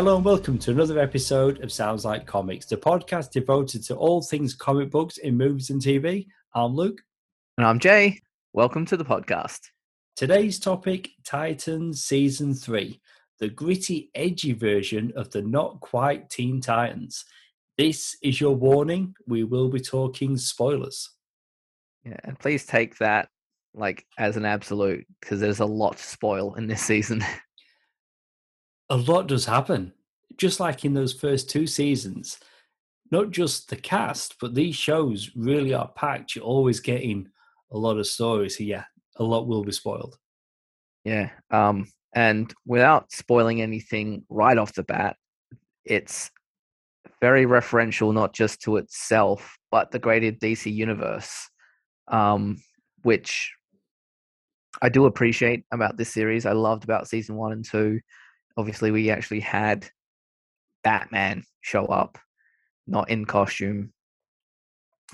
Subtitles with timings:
[0.00, 4.22] Hello and welcome to another episode of Sounds Like Comics, the podcast devoted to all
[4.22, 6.26] things comic books in movies and TV.
[6.54, 7.02] I'm Luke.
[7.58, 8.18] And I'm Jay.
[8.54, 9.58] Welcome to the podcast.
[10.16, 12.98] Today's topic Titans Season 3,
[13.40, 17.26] the gritty, edgy version of the not quite Teen Titans.
[17.76, 19.14] This is your warning.
[19.26, 21.10] We will be talking spoilers.
[22.06, 23.28] Yeah, and please take that
[23.74, 27.22] like as an absolute because there's a lot to spoil in this season.
[28.90, 29.92] a lot does happen.
[30.36, 32.38] Just like in those first two seasons,
[33.10, 36.34] not just the cast, but these shows really are packed.
[36.34, 37.28] You're always getting
[37.70, 38.58] a lot of stories.
[38.58, 38.84] So yeah,
[39.16, 40.18] a lot will be spoiled.
[41.04, 41.30] Yeah.
[41.50, 45.16] Um, and without spoiling anything right off the bat,
[45.84, 46.30] it's
[47.20, 51.48] very referential not just to itself, but the greater DC universe,
[52.08, 52.56] um,
[53.02, 53.52] which
[54.82, 56.46] I do appreciate about this series.
[56.46, 58.00] I loved about season one and two
[58.56, 59.88] obviously we actually had
[60.82, 62.18] Batman show up,
[62.86, 63.92] not in costume,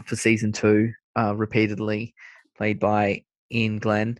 [0.05, 2.15] for season two, uh, repeatedly,
[2.57, 4.19] played by Iain Glen,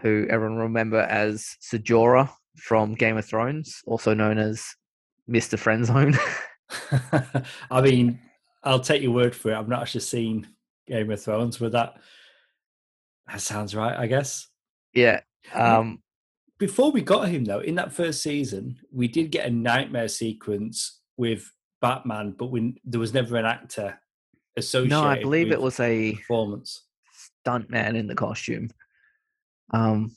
[0.00, 4.64] who everyone remember as Ser Jorah from Game of Thrones, also known as
[5.28, 5.58] Mr.
[5.58, 6.16] Friendzone.
[7.70, 8.18] I mean,
[8.62, 9.56] I'll take your word for it.
[9.56, 10.48] I've not actually seen
[10.86, 11.94] Game of Thrones, but that
[13.28, 14.48] that sounds right, I guess.
[14.94, 15.20] Yeah.
[15.52, 16.02] Um,
[16.58, 21.00] before we got him though, in that first season, we did get a nightmare sequence
[21.16, 24.00] with Batman, but we, there was never an actor
[24.56, 24.90] associated.
[24.90, 26.82] No, I believe it was a performance
[27.46, 28.70] stuntman in the costume.
[29.72, 30.14] Um,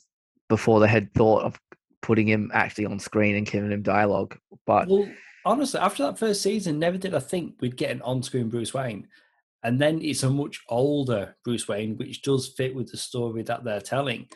[0.48, 1.60] before they had thought of
[2.02, 5.08] putting him actually on screen and giving him dialogue, but well,
[5.44, 9.08] honestly, after that first season, never did I think we'd get an on-screen Bruce Wayne.
[9.62, 13.62] And then it's a much older Bruce Wayne, which does fit with the story that
[13.62, 14.28] they're telling.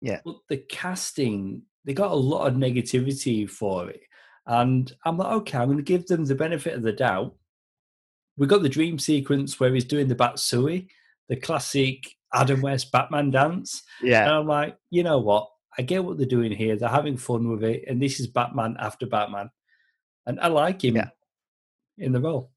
[0.00, 0.20] Yeah.
[0.24, 4.00] But the casting, they got a lot of negativity for it.
[4.46, 7.34] And I'm like, okay, I'm going to give them the benefit of the doubt.
[8.36, 10.88] We got the dream sequence where he's doing the Batusi,
[11.28, 13.82] the classic Adam West Batman dance.
[14.02, 14.22] Yeah.
[14.22, 15.48] And I'm like, you know what?
[15.78, 16.76] I get what they're doing here.
[16.76, 17.84] They're having fun with it.
[17.86, 19.50] And this is Batman after Batman.
[20.26, 21.08] And I like him yeah.
[21.98, 22.50] in the role.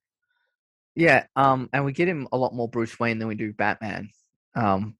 [0.95, 1.25] Yeah.
[1.35, 4.09] Um, and we get him a lot more Bruce Wayne than we do Batman.
[4.56, 4.95] Um,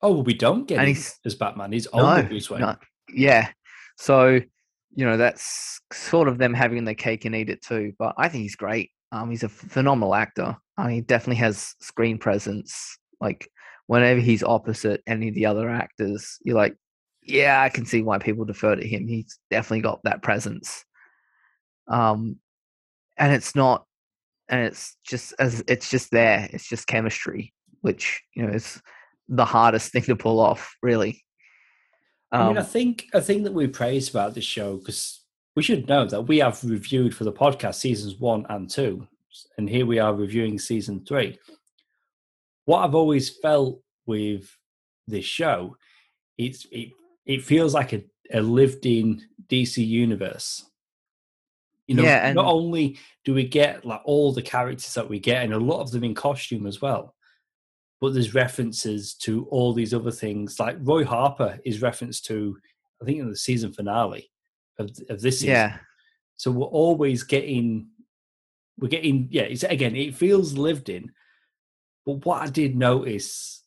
[0.00, 1.72] Oh, well, we don't get and him as Batman.
[1.72, 2.60] He's older Bruce Wayne.
[2.60, 2.76] No.
[3.12, 3.48] Yeah.
[3.96, 4.40] So,
[4.94, 7.92] you know, that's sort of them having the cake and eat it too.
[7.98, 8.90] But I think he's great.
[9.10, 10.56] Um, he's a phenomenal actor.
[10.76, 12.96] I mean, he definitely has screen presence.
[13.20, 13.50] Like
[13.86, 16.76] whenever he's opposite any of the other actors, you're like,
[17.22, 19.08] yeah, I can see why people defer to him.
[19.08, 20.84] He's definitely got that presence.
[21.88, 22.36] Um,
[23.16, 23.84] and it's not,
[24.48, 26.48] and it's just as it's just there.
[26.52, 28.80] It's just chemistry, which you know is
[29.28, 31.24] the hardest thing to pull off, really.
[32.32, 35.24] Um, I mean, I um think a thing that we praise about this show because
[35.56, 39.06] we should know that we have reviewed for the podcast seasons one and two,
[39.56, 41.38] and here we are reviewing season three.
[42.66, 44.54] What I've always felt with
[45.06, 45.76] this show,
[46.36, 46.90] it's it
[47.24, 50.64] it feels like a, a lived-in DC universe.
[51.86, 55.18] You know, yeah, and not only do we get like all the characters that we
[55.18, 57.14] get, and a lot of them in costume as well,
[58.00, 60.60] but there's references to all these other things.
[60.60, 62.56] Like Roy Harper is referenced to,
[63.02, 64.30] I think, in the season finale
[64.78, 65.54] of, of this season.
[65.54, 65.76] Yeah.
[66.36, 67.88] So we're always getting,
[68.78, 69.42] we're getting, yeah.
[69.42, 71.10] It's again, it feels lived in.
[72.06, 73.62] But what I did notice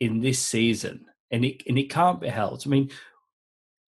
[0.00, 2.66] in this season, and it and it can't be helped.
[2.66, 2.90] I mean,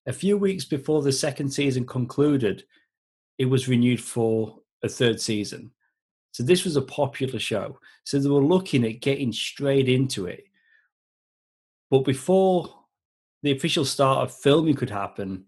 [0.06, 2.64] a few weeks before the second season concluded,
[3.38, 5.70] it was renewed for a third season.
[6.34, 7.78] So this was a popular show.
[8.02, 10.42] So they were looking at getting straight into it.
[11.92, 12.74] But before
[13.44, 15.44] the official start of filming could happen,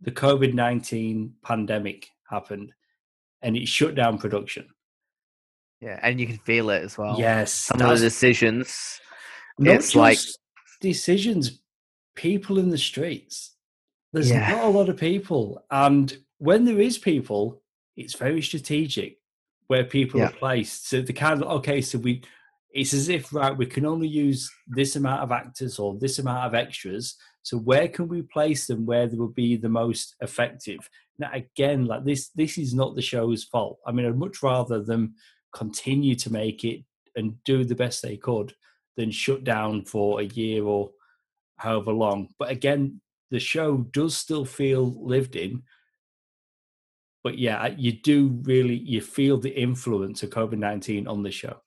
[0.00, 2.72] the COVID 19 pandemic happened
[3.42, 4.68] and it shut down production.
[5.80, 7.16] Yeah, and you can feel it as well.
[7.18, 7.52] Yes.
[7.52, 9.00] Some of the decisions.
[9.58, 10.18] It's like
[10.80, 11.58] decisions,
[12.14, 13.56] people in the streets.
[14.12, 14.48] There's yeah.
[14.48, 15.64] not a lot of people.
[15.72, 17.62] And when there is people,
[17.96, 19.19] it's very strategic
[19.70, 20.26] where people yeah.
[20.26, 20.88] are placed.
[20.88, 22.24] So the kind of okay, so we
[22.72, 26.44] it's as if right we can only use this amount of actors or this amount
[26.44, 27.14] of extras.
[27.42, 30.80] So where can we place them where they will be the most effective?
[31.20, 33.78] Now again, like this this is not the show's fault.
[33.86, 35.14] I mean, I'd much rather them
[35.54, 36.82] continue to make it
[37.14, 38.52] and do the best they could
[38.96, 40.90] than shut down for a year or
[41.58, 42.28] however long.
[42.40, 43.00] But again,
[43.30, 45.62] the show does still feel lived in
[47.22, 51.60] but yeah, you do really you feel the influence of COVID nineteen on the show.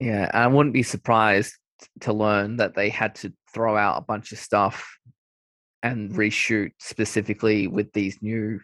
[0.00, 1.54] Yeah, I wouldn't be surprised
[2.00, 4.98] to learn that they had to throw out a bunch of stuff
[5.82, 8.60] and reshoot specifically with these new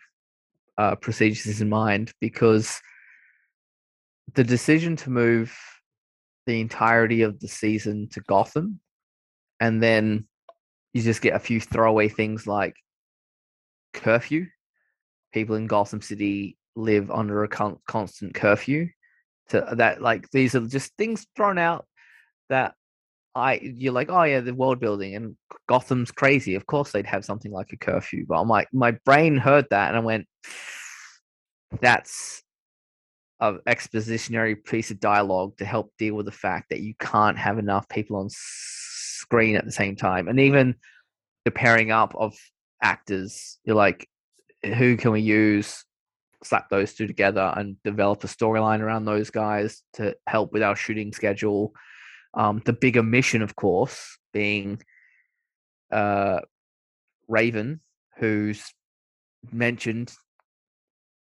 [0.79, 2.81] uh, procedures in mind because
[4.35, 5.57] the decision to move
[6.47, 8.81] the entirety of the season to Gotham,
[9.61, 10.27] and then
[10.93, 12.77] you just get a few throwaway things like
[13.93, 14.47] curfew.
[15.33, 18.89] People in Gotham City live under a con- constant curfew.
[19.49, 21.87] To uh, that, like these are just things thrown out
[22.49, 22.75] that
[23.35, 25.37] I you're like, oh yeah, the world building and
[25.69, 26.55] Gotham's crazy.
[26.55, 28.27] Of course they'd have something like a curfew.
[28.29, 30.27] But I'm like, my brain heard that and I went,
[31.81, 32.43] that's
[33.41, 37.59] a expositionary piece of dialogue to help deal with the fact that you can't have
[37.59, 40.29] enough people on screen at the same time.
[40.29, 40.77] And even
[41.45, 42.35] the pairing up of
[42.83, 44.09] actors, you're like,
[44.65, 45.85] who can we use?
[46.45, 50.75] Slap those two together and develop a storyline around those guys to help with our
[50.75, 51.73] shooting schedule
[52.35, 54.81] um, the bigger mission, of course, being
[55.91, 56.41] uh,
[57.29, 57.81] Raven,
[58.17, 58.73] who's
[59.51, 60.13] mentioned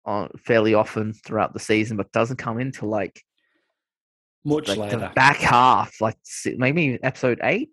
[0.06, 3.22] on fairly often throughout the season, but doesn't come into like
[4.44, 4.98] much like later.
[4.98, 6.18] The back half, like
[6.58, 7.70] maybe episode eight.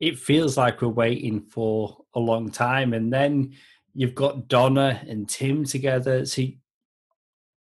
[0.00, 3.54] It feels like we're waiting for a long time, and then
[3.94, 6.24] you've got Donna and Tim together.
[6.24, 6.58] See,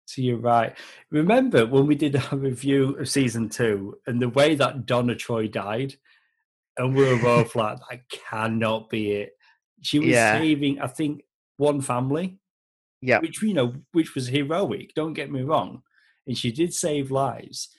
[0.05, 0.75] so you're right.
[1.11, 5.47] Remember when we did a review of season two and the way that Donna Troy
[5.47, 5.95] died,
[6.77, 9.31] and we were both like, "That cannot be it."
[9.81, 10.39] She was yeah.
[10.39, 11.23] saving, I think,
[11.57, 12.39] one family.
[13.01, 14.93] Yeah, which you know, which was heroic.
[14.95, 15.83] Don't get me wrong,
[16.25, 17.69] and she did save lives.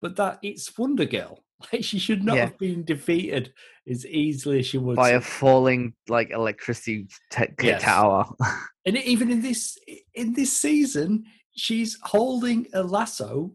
[0.00, 1.42] But that it's Wonder Girl.
[1.72, 2.42] Like she should not yeah.
[2.42, 3.52] have been defeated
[3.88, 7.82] as easily as she was by a falling like electricity t- yes.
[7.82, 8.26] tower.
[8.86, 9.78] and even in this
[10.14, 11.24] in this season,
[11.56, 13.52] she's holding a lasso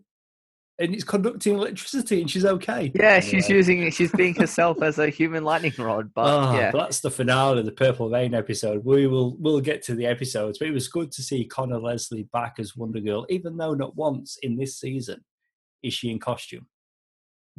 [0.80, 2.92] and it's conducting electricity and she's okay.
[2.96, 3.22] Yeah, anyway.
[3.30, 3.94] she's using it.
[3.94, 6.12] She's being herself as a human lightning rod.
[6.16, 8.84] But oh, yeah, that's the finale of the Purple Rain episode.
[8.84, 12.28] We will we'll get to the episodes, but it was good to see Conor Leslie
[12.34, 15.24] back as Wonder Girl, even though not once in this season
[15.84, 16.66] is she in costume.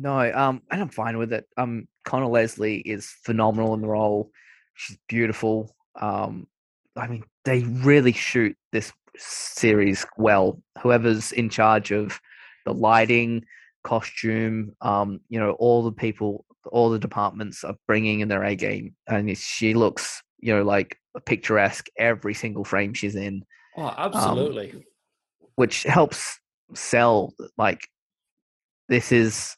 [0.03, 1.47] No, um, and I'm fine with it.
[1.57, 4.33] Um, Conor Leslie is phenomenal in the role.
[4.75, 5.77] She's beautiful.
[5.95, 6.49] Um,
[6.97, 10.61] I mean, they really shoot this series well.
[10.83, 12.21] Whoever's in charge of
[12.67, 13.45] the lighting,
[13.85, 18.57] costume, um, you know, all the people, all the departments are bringing in their A
[18.57, 23.45] game, and she looks, you know, like picturesque every single frame she's in.
[23.77, 24.73] Oh, um, absolutely.
[24.73, 24.83] Um,
[25.55, 26.41] which helps
[26.75, 27.87] sell like
[28.89, 29.57] this is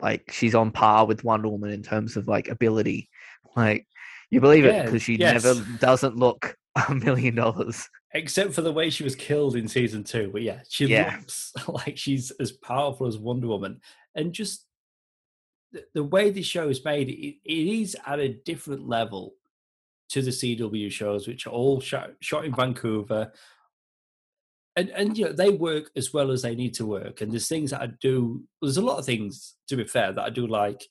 [0.00, 3.08] like she's on par with Wonder Woman in terms of like ability.
[3.56, 3.86] Like
[4.30, 5.44] you believe it because she yes.
[5.44, 6.56] never doesn't look
[6.88, 7.88] a million dollars.
[8.14, 10.30] Except for the way she was killed in season two.
[10.32, 11.16] But yeah, she yeah.
[11.18, 13.80] looks like she's as powerful as Wonder Woman.
[14.14, 14.66] And just
[15.72, 19.34] the, the way this show is made, it, it is at a different level
[20.10, 23.32] to the CW shows, which are all shot, shot in Vancouver,
[24.78, 27.20] and and you know they work as well as they need to work.
[27.20, 28.42] And there's things that I do.
[28.62, 30.84] There's a lot of things to be fair that I do like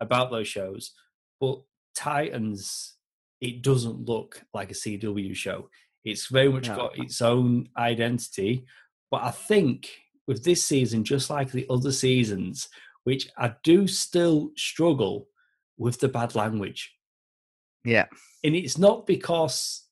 [0.00, 0.92] about those shows,
[1.40, 1.60] but
[1.96, 2.94] Titans
[3.40, 5.68] it doesn't look like a CW show.
[6.04, 6.76] It's very much no.
[6.76, 8.64] got its own identity.
[9.10, 9.90] But I think
[10.26, 12.68] with this season, just like the other seasons,
[13.04, 15.28] which I do still struggle
[15.76, 16.94] with the bad language.
[17.84, 18.06] Yeah.
[18.42, 19.84] And it's not because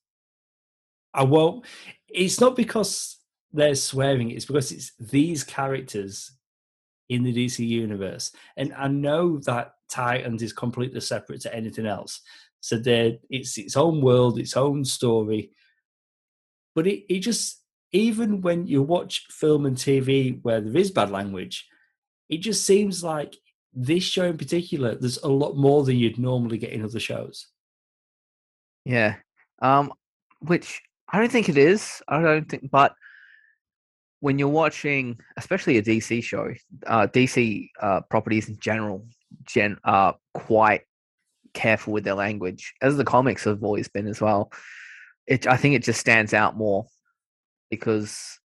[1.13, 1.65] I won't,
[2.07, 3.17] it's not because
[3.53, 6.31] they're swearing it's because it's these characters
[7.09, 8.31] in the DC universe.
[8.57, 12.21] And I know that Titans is completely separate to anything else.
[12.61, 15.51] So it's its own world, its own story.
[16.73, 21.11] But it, it just even when you watch film and TV where there is bad
[21.11, 21.67] language,
[22.29, 23.35] it just seems like
[23.73, 27.47] this show in particular, there's a lot more than you'd normally get in other shows.
[28.85, 29.15] Yeah.
[29.61, 29.93] Um,
[30.39, 30.81] which
[31.11, 32.01] I don't think it is.
[32.07, 32.95] I don't think, but
[34.23, 36.53] when you're watching, especially a DC show,
[36.87, 39.05] uh, DC uh, properties in general,
[39.45, 40.83] gen are quite
[41.53, 44.49] careful with their language, as the comics have always been as well.
[45.27, 46.85] It, I think, it just stands out more
[47.69, 48.39] because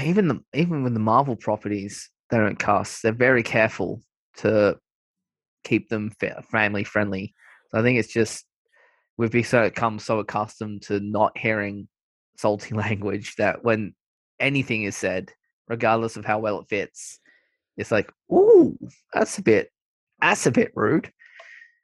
[0.00, 3.02] even the even with the Marvel properties, they don't cast.
[3.02, 4.00] They're very careful
[4.36, 4.78] to
[5.64, 6.12] keep them
[6.52, 7.34] family friendly.
[7.72, 8.44] So I think it's just
[9.18, 11.88] we've become so accustomed to not hearing
[12.36, 13.92] salty language that when
[14.40, 15.32] anything is said,
[15.68, 17.20] regardless of how well it fits,
[17.76, 18.78] it's like, ooh,
[19.12, 19.70] that's a bit,
[20.20, 21.12] that's a bit rude.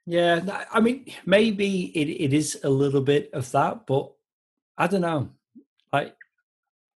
[0.05, 4.11] Yeah, I mean, maybe it, it is a little bit of that, but
[4.77, 5.29] I don't know.
[5.93, 6.15] Like,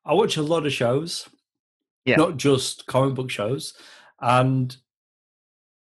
[0.06, 1.28] I watch a lot of shows,
[2.06, 3.74] yeah, not just comic book shows,
[4.20, 4.76] and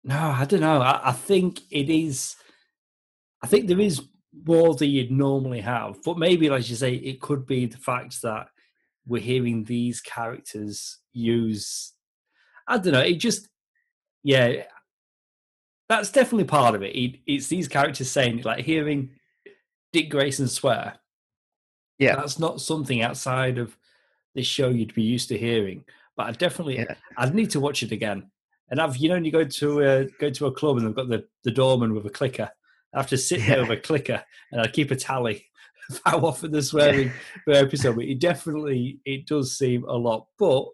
[0.03, 0.81] no, I don't know.
[0.81, 2.35] I, I think it is.
[3.43, 4.01] I think there is
[4.45, 6.01] more than you'd normally have.
[6.03, 8.47] But maybe, like you say, it could be the fact that
[9.07, 11.93] we're hearing these characters use.
[12.67, 12.99] I don't know.
[12.99, 13.47] It just,
[14.23, 14.63] yeah,
[15.87, 16.95] that's definitely part of it.
[16.95, 19.11] it it's these characters saying, like hearing
[19.93, 20.95] Dick Grayson swear.
[21.99, 23.77] Yeah, that's not something outside of
[24.33, 25.85] this show you'd be used to hearing.
[26.17, 26.95] But I definitely, yeah.
[27.17, 28.29] I'd need to watch it again.
[28.69, 30.95] And I've, you know, when you go to a, go to a club and they've
[30.95, 32.49] got the, the doorman with a clicker,
[32.93, 33.47] I have to sit yeah.
[33.47, 35.45] there with a clicker and I keep a tally
[36.05, 37.11] how often they're swearing
[37.45, 37.95] per episode.
[37.95, 40.27] But it definitely, it does seem a lot.
[40.37, 40.65] But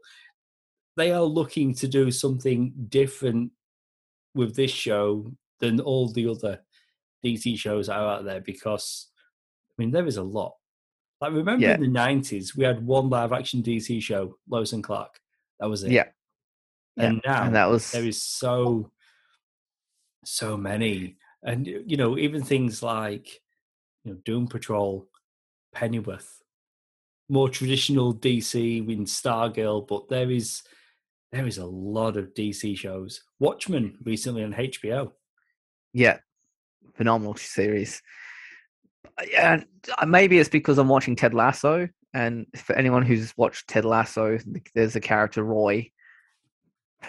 [0.97, 3.51] they are looking to do something different
[4.33, 6.59] with this show than all the other
[7.23, 9.07] DC shows that are out there because,
[9.69, 10.55] I mean, there is a lot.
[11.19, 11.75] Like, remember yeah.
[11.75, 15.19] in the 90s, we had one live action DC show, Lois and Clark.
[15.59, 15.91] That was it.
[15.91, 16.05] Yeah.
[16.97, 17.31] And yeah.
[17.31, 17.91] now and that was...
[17.91, 18.91] there is so,
[20.25, 21.17] so many.
[21.43, 23.39] And, you know, even things like,
[24.03, 25.07] you know, Doom Patrol,
[25.73, 26.41] Pennyworth,
[27.29, 30.63] more traditional DC in Stargirl, but there is
[31.31, 33.23] there is a lot of DC shows.
[33.39, 35.11] Watchmen recently on HBO.
[35.93, 36.17] Yeah,
[36.95, 38.01] phenomenal series.
[39.29, 39.63] Yeah,
[39.97, 44.37] uh, maybe it's because I'm watching Ted Lasso, and for anyone who's watched Ted Lasso,
[44.73, 45.91] there's a character Roy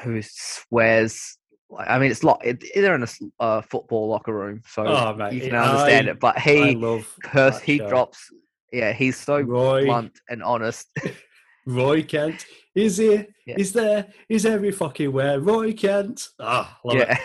[0.03, 1.37] who swears.
[1.79, 5.55] I mean, it's like they're in a uh, football locker room, so oh, you can
[5.55, 6.21] understand it.
[6.21, 6.75] But he,
[7.23, 7.89] curse, he show.
[7.89, 8.31] drops.
[8.73, 9.85] Yeah, he's so Roy.
[9.85, 10.89] blunt and honest.
[11.67, 12.47] Roy Kent.
[12.75, 13.27] Is he?
[13.47, 13.55] Yeah.
[13.59, 14.07] Is there?
[14.29, 15.41] Is every fucking where?
[15.41, 16.29] Roy Kent.
[16.41, 17.19] Ah, oh, yeah,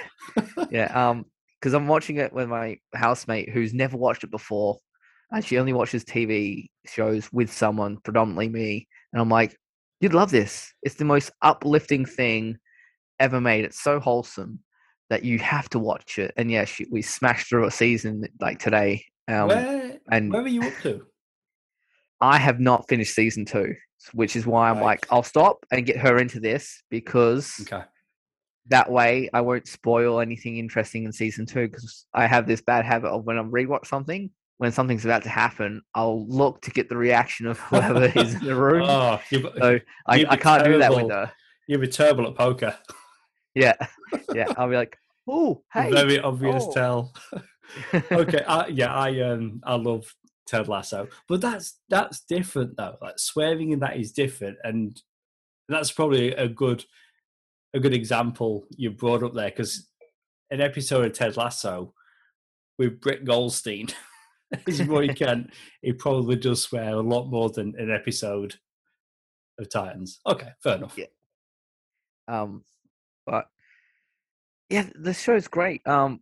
[0.69, 1.09] yeah.
[1.09, 1.25] Um,
[1.59, 4.77] because I'm watching it with my housemate who's never watched it before,
[5.31, 8.87] and she only watches TV shows with someone, predominantly me.
[9.11, 9.57] And I'm like,
[9.99, 10.73] you'd love this.
[10.83, 12.57] It's the most uplifting thing
[13.19, 13.65] ever made.
[13.65, 14.59] It's so wholesome
[15.09, 16.33] that you have to watch it.
[16.37, 19.05] And yeah, she, we smashed through a season like today.
[19.27, 21.05] Um, where, and where are you up to?
[22.19, 23.75] I have not finished season two
[24.13, 24.83] which is why I'm right.
[24.83, 27.83] like, I'll stop and get her into this because okay.
[28.67, 31.67] that way I won't spoil anything interesting in season two.
[31.67, 35.29] Because I have this bad habit of when I rewatch something, when something's about to
[35.29, 38.87] happen, I'll look to get the reaction of whoever is in the room.
[38.89, 40.71] Oh, so I, I, can't terrible.
[40.73, 41.31] do that with her.
[41.67, 42.77] You'll be terrible at poker.
[43.57, 43.75] Yeah,
[44.33, 44.47] yeah.
[44.57, 44.97] I'll be like,
[45.27, 46.73] oh, hey, very obvious oh.
[46.73, 47.13] tell.
[48.11, 50.13] okay, I, yeah, I um, I love
[50.45, 51.07] Ted Lasso.
[51.27, 52.97] But that's that's different though.
[53.01, 54.99] Like swearing in that is different, and
[55.67, 56.83] that's probably a good
[57.73, 59.87] a good example you brought up there because
[60.49, 61.93] an episode of Ted Lasso
[62.79, 63.87] with Brett Goldstein
[64.67, 65.51] is Roy Kent.
[65.81, 68.55] He probably does swear a lot more than an episode
[69.59, 70.19] of Titans.
[70.25, 70.97] Okay, fair enough.
[70.97, 71.05] Yeah.
[72.27, 72.63] Um,
[73.27, 73.47] but
[74.69, 75.85] yeah, the is great.
[75.85, 76.21] Um,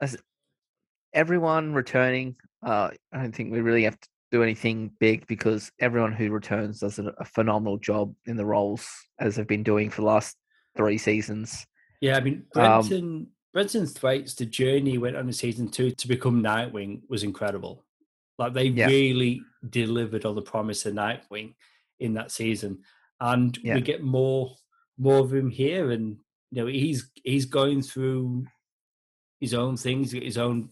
[0.00, 0.16] as
[1.14, 6.12] everyone returning, uh, I don't think we really have to do anything big because everyone
[6.12, 8.86] who returns does a, a phenomenal job in the roles
[9.18, 10.36] as they've been doing for the last
[10.76, 11.66] three seasons.
[12.00, 15.92] Yeah, I mean, Brenton, um, Brenton Thwaites, the journey he went on in season two
[15.92, 17.84] to become Nightwing was incredible.
[18.38, 18.86] Like they yeah.
[18.86, 21.54] really delivered on the promise of Nightwing
[21.98, 22.80] in that season,
[23.20, 23.74] and yeah.
[23.74, 24.54] we get more
[24.98, 25.90] more of him here.
[25.90, 26.16] And
[26.50, 28.46] you know, he's he's going through
[29.40, 30.70] his own things, his own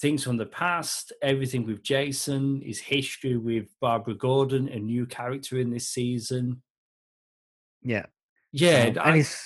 [0.00, 5.58] things from the past, everything with Jason, his history with Barbara Gordon, a new character
[5.58, 6.62] in this season.
[7.82, 8.06] Yeah.
[8.52, 8.92] Yeah.
[8.92, 9.36] Um, I, and his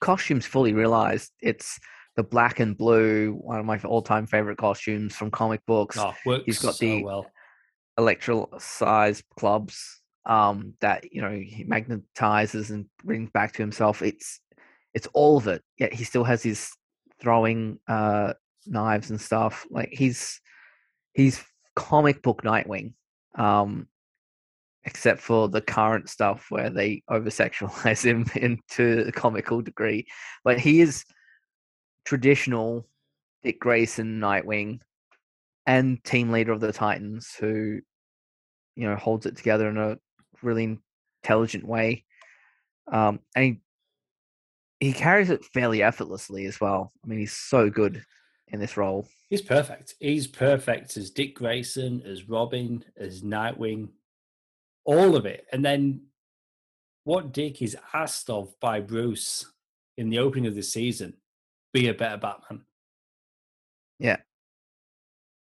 [0.00, 1.32] costume's fully realized.
[1.40, 1.78] It's
[2.16, 5.98] the black and blue, one of my all time favorite costumes from comic books.
[5.98, 6.14] Oh,
[6.46, 7.26] He's got the so well.
[7.98, 14.02] electro size clubs um, that, you know, he magnetizes and brings back to himself.
[14.02, 14.40] It's
[14.94, 15.62] it's all of it.
[15.78, 16.70] Yet he still has his
[17.20, 18.34] throwing uh
[18.66, 19.66] knives and stuff.
[19.70, 20.40] Like he's
[21.12, 21.42] he's
[21.76, 22.92] comic book Nightwing,
[23.36, 23.88] um,
[24.84, 30.06] except for the current stuff where they over sexualize him into a comical degree.
[30.44, 31.04] But he is
[32.04, 32.86] traditional
[33.42, 34.80] Dick Grayson Nightwing
[35.66, 37.80] and team leader of the Titans, who
[38.76, 39.98] you know holds it together in a
[40.44, 40.78] really
[41.22, 42.04] intelligent way.
[42.90, 43.44] Um, and
[44.80, 46.92] he, he carries it fairly effortlessly as well.
[47.04, 48.04] I mean, he's so good
[48.48, 49.08] in this role.
[49.30, 49.94] He's perfect.
[50.00, 53.88] He's perfect as Dick Grayson, as Robin, as Nightwing,
[54.84, 55.46] all of it.
[55.52, 56.02] And then
[57.04, 59.50] what Dick is asked of by Bruce
[59.96, 61.14] in the opening of the season
[61.72, 62.64] be a better Batman.
[63.98, 64.18] Yeah.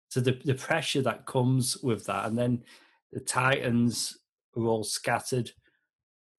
[0.10, 2.63] So the the pressure that comes with that, and then
[3.12, 4.18] the Titans
[4.66, 5.52] are all scattered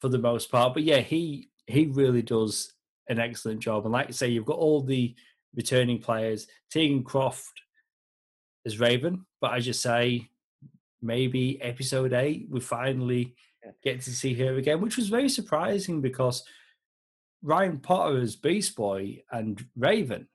[0.00, 0.74] for the most part.
[0.74, 2.72] But yeah, he he really does
[3.08, 3.84] an excellent job.
[3.84, 5.14] And like you say, you've got all the
[5.54, 6.46] returning players.
[6.72, 7.60] Teagan Croft
[8.66, 10.28] as Raven, but as you say,
[11.00, 13.34] maybe episode eight we finally
[13.82, 16.42] get to see her again, which was very surprising because
[17.42, 20.28] Ryan Potter as Beast Boy and Raven,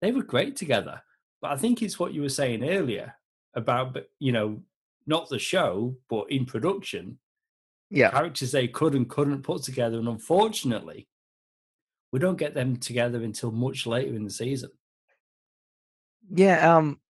[0.00, 1.02] they were great together.
[1.40, 3.14] But I think it's what you were saying earlier
[3.54, 4.62] about, you know,
[5.06, 7.18] not the show, but in production,
[7.90, 11.08] yeah, characters they could and couldn't put together, and unfortunately,
[12.12, 14.70] we don't get them together until much later in the season.
[16.32, 17.00] Yeah, um,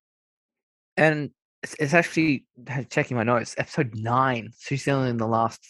[0.96, 1.30] and
[1.62, 2.46] it's, it's actually
[2.90, 3.54] checking my notes.
[3.58, 4.52] Episode nine.
[4.58, 5.60] She's only in the last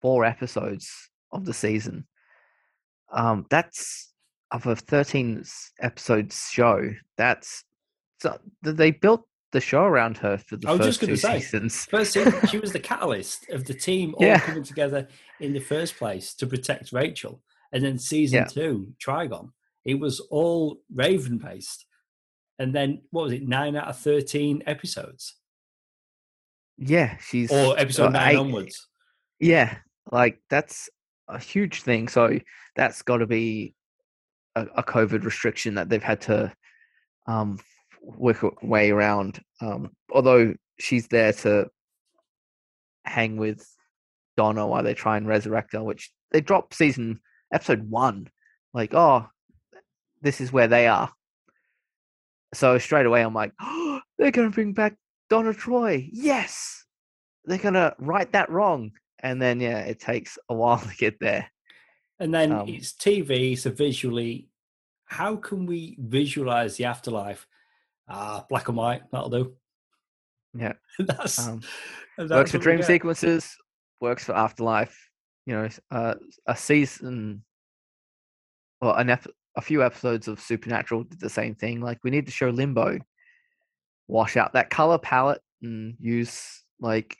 [0.00, 2.06] four episodes of the season.
[3.12, 4.12] Um, that's
[4.50, 5.44] of a 13
[5.80, 6.90] episodes show.
[7.16, 7.64] That's
[8.20, 11.40] so they built the show around her for the I was first just two say,
[11.40, 11.86] seasons.
[11.86, 14.40] First season, she was the catalyst of the team all yeah.
[14.40, 15.08] coming together
[15.40, 17.40] in the first place to protect Rachel.
[17.72, 18.44] And then season yeah.
[18.46, 19.50] two, Trigon,
[19.84, 21.86] it was all Raven based.
[22.58, 25.36] And then what was it, nine out of thirteen episodes?
[26.76, 28.88] Yeah, she's or episode uh, nine eight, onwards.
[29.38, 29.76] Yeah,
[30.10, 30.90] like that's
[31.28, 32.08] a huge thing.
[32.08, 32.40] So
[32.74, 33.74] that's got to be
[34.56, 36.52] a, a, COVID restriction that they've had to
[37.26, 37.58] um,
[38.04, 39.40] work way around.
[39.60, 41.68] Um, although she's there to
[43.04, 43.66] hang with
[44.36, 47.20] Donna while they try and resurrect her, which they drop season
[47.52, 48.28] episode one.
[48.72, 49.26] Like, oh,
[50.20, 51.12] this is where they are.
[52.52, 54.96] So straight away, I'm like, oh, they're going to bring back
[55.30, 56.08] Donna Troy.
[56.12, 56.84] Yes,
[57.44, 58.92] they're going to right that wrong.
[59.20, 61.50] And then, yeah, it takes a while to get there.
[62.18, 64.48] And then um, it's TV, so visually,
[65.06, 67.46] how can we visualize the afterlife?
[68.08, 69.54] Ah, uh, black and white, that'll do.
[70.56, 71.62] Yeah, that's, um,
[72.16, 73.56] that's works for dream sequences,
[74.00, 75.10] works for afterlife.
[75.46, 76.14] You know, uh,
[76.46, 77.44] a season
[78.80, 81.80] or an ep- a few episodes of Supernatural did the same thing.
[81.80, 82.98] Like we need to show Limbo,
[84.08, 87.16] wash out that color palette, and use like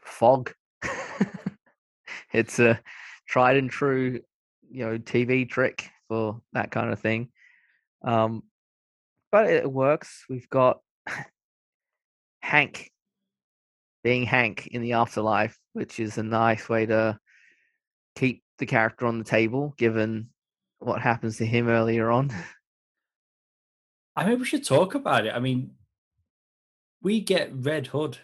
[0.00, 0.52] fog.
[2.32, 2.80] it's a
[3.26, 4.20] tried and true,
[4.70, 7.28] you know, TV trick for that kind of thing.
[8.04, 8.42] Um,
[9.32, 10.26] but it works.
[10.28, 10.80] We've got
[12.42, 12.92] Hank
[14.04, 17.18] being Hank in the afterlife, which is a nice way to
[18.14, 20.28] keep the character on the table, given
[20.78, 22.30] what happens to him earlier on.
[24.16, 25.34] I mean, we should talk about it.
[25.34, 25.70] I mean,
[27.00, 28.18] we get Red Hood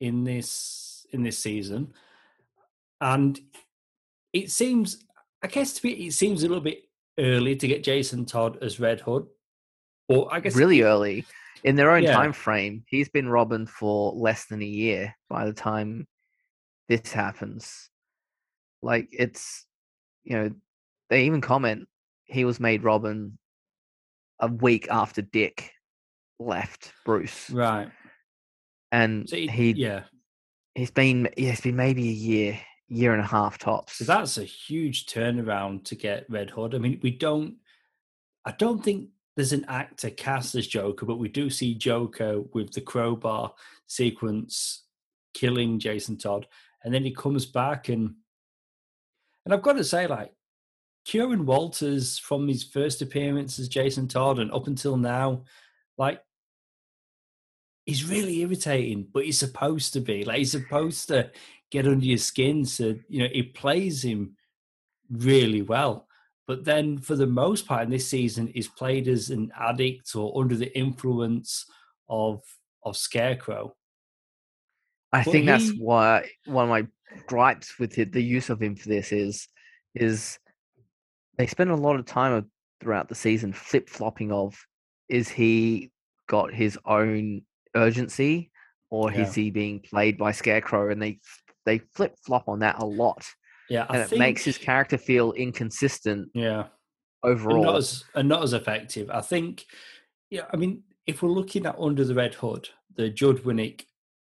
[0.00, 1.92] in this in this season,
[3.00, 3.38] and
[4.32, 5.04] it seems,
[5.42, 6.82] I guess, to me, it seems a little bit
[7.18, 9.26] early to get Jason Todd as Red Hood,
[10.10, 11.24] or I guess really early
[11.62, 12.12] in their own yeah.
[12.12, 12.82] time frame.
[12.88, 16.08] He's been Robin for less than a year by the time
[16.88, 17.88] this happens.
[18.82, 19.66] Like it's,
[20.24, 20.50] you know,
[21.10, 21.86] they even comment
[22.24, 23.38] he was made Robin
[24.40, 25.70] a week after Dick
[26.40, 27.48] left Bruce.
[27.50, 27.90] Right.
[28.90, 30.02] And so he, he, yeah.
[30.74, 33.98] He's been yeah, it's been maybe a year, year and a half tops.
[33.98, 36.74] So that's a huge turnaround to get Red Hood.
[36.74, 37.56] I mean, we don't
[38.44, 42.72] I don't think there's an actor cast as Joker, but we do see Joker with
[42.72, 43.54] the crowbar
[43.86, 44.82] sequence
[45.32, 46.46] killing Jason Todd.
[46.84, 48.16] And then he comes back and
[49.46, 50.30] and I've got to say, like,
[51.10, 55.44] Curran Walters from his first appearance as Jason Todd and up until now,
[55.96, 56.20] like
[57.86, 60.22] he's really irritating, but he's supposed to be.
[60.22, 61.30] Like he's supposed to
[61.70, 62.66] get under your skin.
[62.66, 64.36] So, you know, he plays him
[65.10, 66.08] really well.
[66.50, 70.36] But then for the most part in this season, he's played as an addict or
[70.36, 71.64] under the influence
[72.08, 72.42] of
[72.82, 73.72] of Scarecrow.
[75.12, 76.88] I but think he, that's why one of my
[77.28, 79.46] gripes with it, the use of him for this is
[79.94, 80.40] is
[81.38, 84.58] they spend a lot of time throughout the season flip flopping of
[85.08, 85.92] is he
[86.26, 87.42] got his own
[87.76, 88.50] urgency
[88.90, 89.20] or yeah.
[89.20, 90.90] is he being played by Scarecrow?
[90.90, 91.20] And they
[91.64, 93.24] they flip flop on that a lot.
[93.70, 96.28] Yeah, I and think, it makes his character feel inconsistent.
[96.34, 96.66] Yeah,
[97.22, 99.08] overall, and not as and not as effective.
[99.10, 99.64] I think.
[100.28, 103.84] Yeah, I mean, if we're looking at Under the Red Hood, the Judd Winick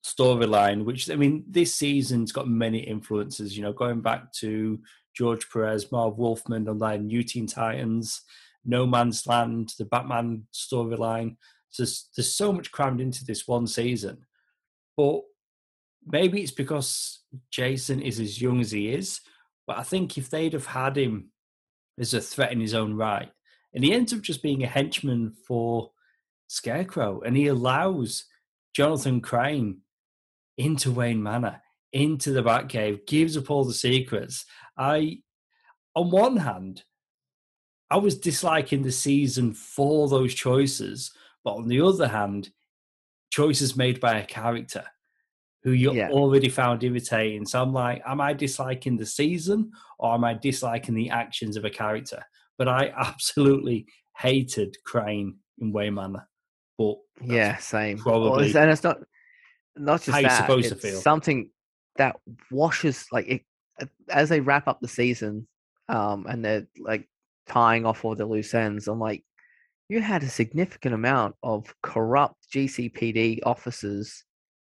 [0.05, 3.57] storyline, which I mean, this season's got many influences.
[3.57, 4.79] You know, going back to
[5.15, 8.21] George Perez, Marv Wolfman on then New Teen Titans,
[8.65, 11.35] No Man's Land, the Batman storyline.
[11.69, 14.25] So there's, there's so much crammed into this one season.
[14.97, 15.21] But
[16.05, 19.21] maybe it's because Jason is as young as he is.
[19.67, 21.31] But I think if they'd have had him
[21.99, 23.31] as a threat in his own right,
[23.73, 25.91] and he ends up just being a henchman for
[26.47, 28.25] Scarecrow, and he allows
[28.75, 29.81] Jonathan Crane
[30.57, 31.61] into Wayne Manor,
[31.93, 34.45] into the Batcave, gives up all the secrets.
[34.77, 35.19] I,
[35.95, 36.83] on one hand,
[37.89, 41.11] I was disliking the season for those choices,
[41.43, 42.49] but on the other hand,
[43.29, 44.85] choices made by a character
[45.63, 46.09] who you yeah.
[46.09, 47.45] already found irritating.
[47.45, 51.65] So I'm like, am I disliking the season or am I disliking the actions of
[51.65, 52.23] a character?
[52.57, 53.85] But I absolutely
[54.17, 56.27] hated Crane in Wayne Manor.
[56.77, 57.99] But yeah, same.
[57.99, 58.97] Probably, well, and it's not
[59.75, 60.37] not just that.
[60.37, 60.99] supposed to feel.
[60.99, 61.51] Something
[61.97, 62.15] that
[62.49, 63.41] washes like it
[64.09, 65.47] as they wrap up the season,
[65.89, 67.07] um, and they're like
[67.47, 68.87] tying off all the loose ends.
[68.87, 69.23] I'm like,
[69.89, 74.23] you had a significant amount of corrupt GCPD officers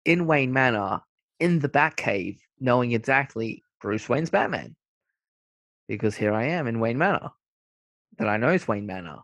[0.06, 1.02] in Wayne Manor
[1.40, 4.76] in the Batcave, knowing exactly Bruce Wayne's Batman.
[5.88, 7.32] Because here I am in Wayne Manor,
[8.18, 9.20] that I know is Wayne Manor.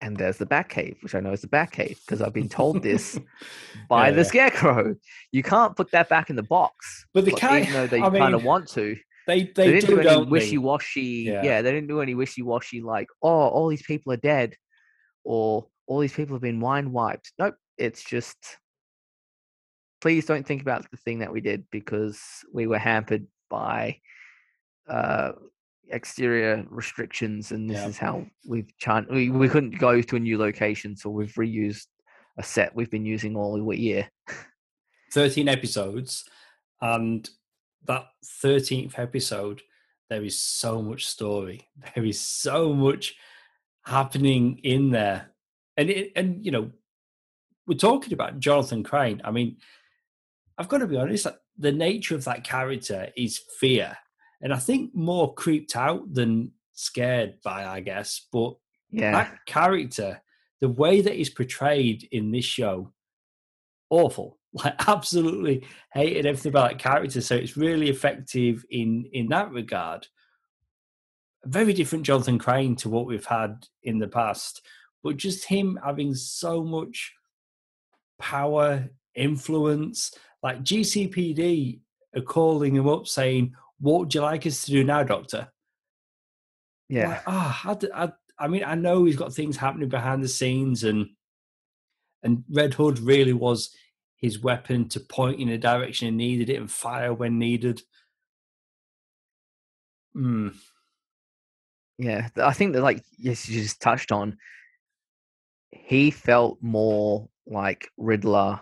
[0.00, 3.18] And there's the Batcave, which I know is the Batcave because I've been told this
[3.88, 4.22] by yeah, the yeah.
[4.24, 4.96] Scarecrow.
[5.32, 7.06] You can't put that back in the box.
[7.14, 8.96] But the cat, even though they kind of want to.
[9.26, 11.24] They they, they didn't do, do any wishy washy.
[11.26, 11.42] Yeah.
[11.42, 14.54] yeah, they didn't do any wishy washy like, oh, all these people are dead,
[15.24, 17.32] or all these people have been wine wiped.
[17.38, 18.36] Nope, it's just
[20.04, 22.20] please don't think about the thing that we did because
[22.52, 23.98] we were hampered by
[24.86, 25.32] uh,
[25.88, 27.88] exterior restrictions, and this yeah.
[27.88, 31.86] is how we've chan- we, we couldn't go to a new location, so we've reused
[32.36, 34.06] a set we've been using all year.
[35.12, 36.28] 13 episodes,
[36.82, 37.30] and
[37.86, 38.04] that
[38.44, 39.62] 13th episode,
[40.10, 41.66] there is so much story.
[41.94, 43.14] There is so much
[43.86, 45.30] happening in there.
[45.78, 46.72] And it, and you know,
[47.66, 49.22] we're talking about Jonathan Crane.
[49.24, 49.56] I mean,
[50.58, 51.26] I've got to be honest,
[51.58, 53.96] the nature of that character is fear.
[54.40, 58.26] And I think more creeped out than scared by, I guess.
[58.32, 58.56] But
[58.90, 59.12] yeah.
[59.12, 60.22] that character,
[60.60, 62.92] the way that he's portrayed in this show,
[63.90, 64.38] awful.
[64.56, 67.20] Like absolutely hated everything about that character.
[67.20, 70.06] So it's really effective in in that regard.
[71.44, 74.64] Very different Jonathan Crane to what we've had in the past.
[75.02, 77.12] But just him having so much
[78.20, 80.12] power, influence,
[80.44, 81.80] like GCPD
[82.14, 85.48] are calling him up saying, "What would you like us to do now, Doctor?"
[86.90, 87.22] Yeah.
[87.26, 90.28] Ah, like, oh, I, I, I mean, I know he's got things happening behind the
[90.28, 91.08] scenes, and
[92.22, 93.74] and Red Hood really was
[94.16, 97.80] his weapon to point in a direction he needed it and fire when needed.
[100.12, 100.48] Hmm.
[101.98, 104.36] Yeah, I think that, like, yes, you just touched on.
[105.70, 108.60] He felt more like Riddler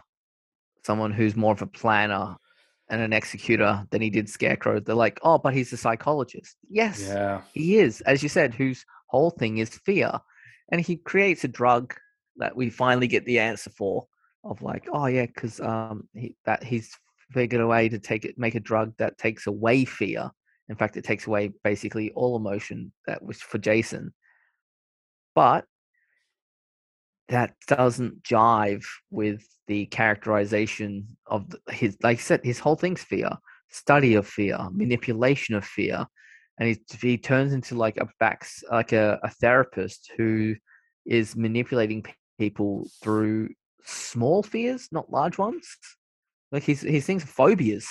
[0.84, 2.36] someone who's more of a planner
[2.88, 4.80] and an executor than he did Scarecrow.
[4.80, 6.56] They're like, oh, but he's a psychologist.
[6.68, 7.42] Yes, yeah.
[7.54, 10.12] he is, as you said, whose whole thing is fear.
[10.70, 11.94] And he creates a drug
[12.36, 14.06] that we finally get the answer for
[14.44, 16.94] of like, oh yeah, because um, he, that he's
[17.30, 20.30] figured a way to take it, make a drug that takes away fear.
[20.68, 24.12] In fact, it takes away basically all emotion that was for Jason.
[25.34, 25.64] But
[27.28, 33.30] that doesn't jive with the characterization of his like I said his whole thing's fear
[33.70, 36.06] study of fear manipulation of fear
[36.58, 40.54] and he, he turns into like a backs like a, a therapist who
[41.06, 42.04] is manipulating
[42.38, 43.48] people through
[43.84, 45.76] small fears not large ones
[46.50, 47.88] like he's he thinks phobias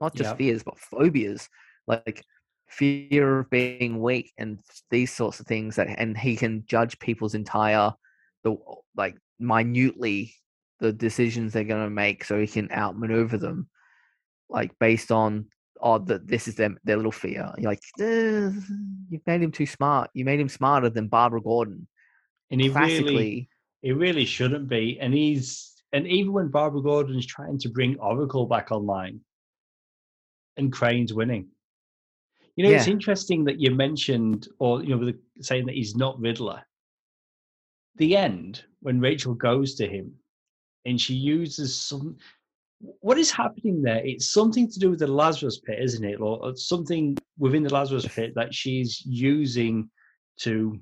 [0.00, 0.38] not just yep.
[0.38, 1.48] fears but phobias
[1.86, 2.22] like
[2.68, 4.58] fear of being weak and
[4.90, 7.92] these sorts of things that and he can judge people's entire
[8.44, 8.56] the
[8.96, 10.34] like minutely
[10.80, 13.68] the decisions they're going to make so he can outmaneuver them
[14.48, 15.46] like based on
[15.80, 17.52] oh that this is their their little fear.
[17.58, 21.88] You're like you've made him too smart you made him smarter than barbara gordon.
[22.50, 23.48] And he really
[23.82, 27.98] he really shouldn't be and he's and even when barbara gordon is trying to bring
[27.98, 29.20] oracle back online
[30.56, 31.48] and crane's winning.
[32.56, 32.76] You know yeah.
[32.76, 36.62] it's interesting that you mentioned or you know saying that he's not riddler
[37.96, 40.12] the end when Rachel goes to him
[40.84, 42.16] and she uses some
[43.00, 44.02] what is happening there?
[44.04, 46.20] It's something to do with the lazarus pit isn't it?
[46.20, 49.88] Or something within the lazarus pit that she's using
[50.38, 50.78] to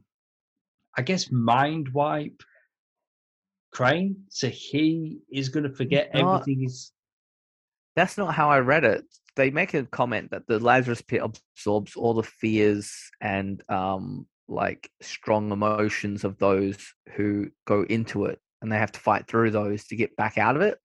[0.96, 2.42] i guess mind wipe
[3.72, 6.92] crane so he is going to forget not, everything he's
[7.96, 9.05] that's not how i read it.
[9.35, 14.90] They make a comment that the lazarus pit absorbs all the fears and um like
[15.00, 19.85] strong emotions of those who go into it and they have to fight through those
[19.87, 20.78] to get back out of it.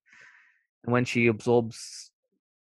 [0.84, 2.12] And when she absorbs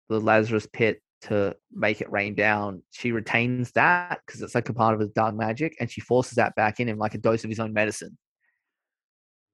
[0.09, 4.75] the Lazarus pit to make it rain down, she retains that because it's like a
[4.75, 7.45] part of his dark magic and she forces that back in him like a dose
[7.45, 8.17] of his own medicine.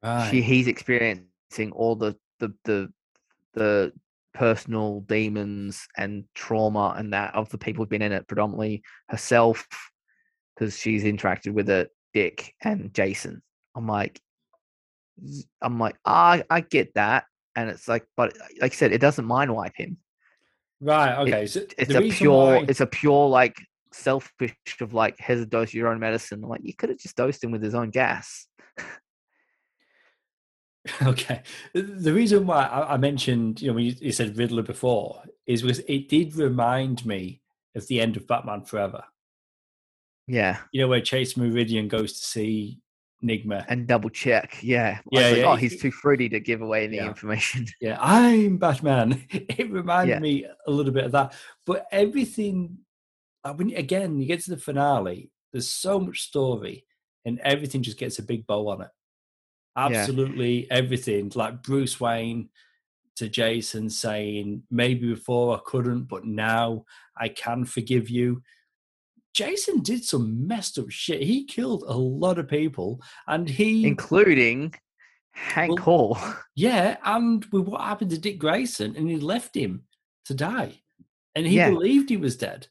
[0.03, 0.31] Right.
[0.31, 2.93] She he's experiencing all the the the
[3.55, 3.93] the
[4.35, 9.67] personal demons and trauma and that of the people who've been in it, predominantly herself,
[10.59, 13.43] because she's interacted with it, Dick and Jason.
[13.77, 14.21] I'm like,
[15.63, 19.25] I'm like, I I get that, and it's like, but like I said, it doesn't
[19.25, 19.99] mind wipe him.
[20.81, 21.17] Right.
[21.19, 21.43] Okay.
[21.45, 23.57] It, so it's a pure, why- it's a pure like
[23.93, 26.41] selfish of like, here's a dose of your own medicine.
[26.43, 28.47] I'm like, you could have just dosed him with his own gas.
[31.03, 31.43] Okay.
[31.75, 35.61] The reason why I I mentioned, you know, when you, you said Riddler before is
[35.61, 37.43] because it did remind me
[37.75, 39.05] of the end of Batman Forever.
[40.29, 42.79] Yeah, You know, where Chase Meridian goes to see
[43.25, 43.65] Nygma.
[43.69, 44.59] and double check.
[44.63, 47.09] Yeah, was Yeah, like, oh, he's too fruity to give away any Yeah.
[47.09, 47.67] information.
[47.81, 49.25] Yeah, I'm Batman.
[49.33, 50.19] It reminded Yeah.
[50.21, 51.35] me a little bit of that.
[51.67, 52.79] But everything,
[53.45, 56.85] uh, I mean, again, you get to the finale, there's so much story,
[57.25, 58.91] and everything just gets a big bow on it.
[59.77, 61.31] Absolutely everything.
[61.35, 62.51] Like Bruce Wayne
[63.17, 66.85] to Jason saying, maybe before I couldn't, but now
[67.17, 68.43] I can forgive you.
[69.35, 71.23] Jason did some messed up shit.
[71.23, 74.75] He killed a lot of people, and he including
[75.33, 76.19] Hank Well- Hall.
[76.57, 79.85] yeah, and with what happened to Dick Grayson, and he left him
[80.25, 80.83] to die,
[81.35, 81.71] and he Yeah.
[81.71, 82.69] believed he was dead.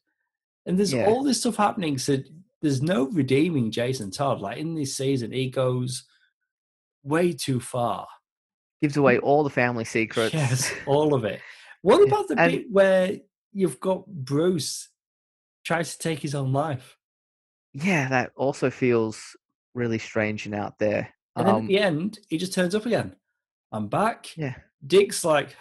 [0.65, 1.06] And there's Yeah.
[1.08, 1.98] all this stuff happening.
[1.98, 2.17] So
[2.62, 4.41] there's no redeeming Jason Todd.
[4.41, 6.04] Like in this season, he goes
[7.04, 8.08] way too far.
[8.82, 10.34] Gives away all the family secrets.
[10.34, 11.39] Yes, all of it.
[11.84, 13.17] What about the and- bit where
[13.54, 14.89] you've got Bruce
[15.67, 16.97] tries to take his own life,
[17.73, 19.36] yeah, that also feels
[19.75, 21.13] really strange and out there.
[21.36, 23.15] and then at Um, the end, he just turns up again.
[23.71, 24.36] I'm back.
[24.38, 25.56] yeah, Dick's like,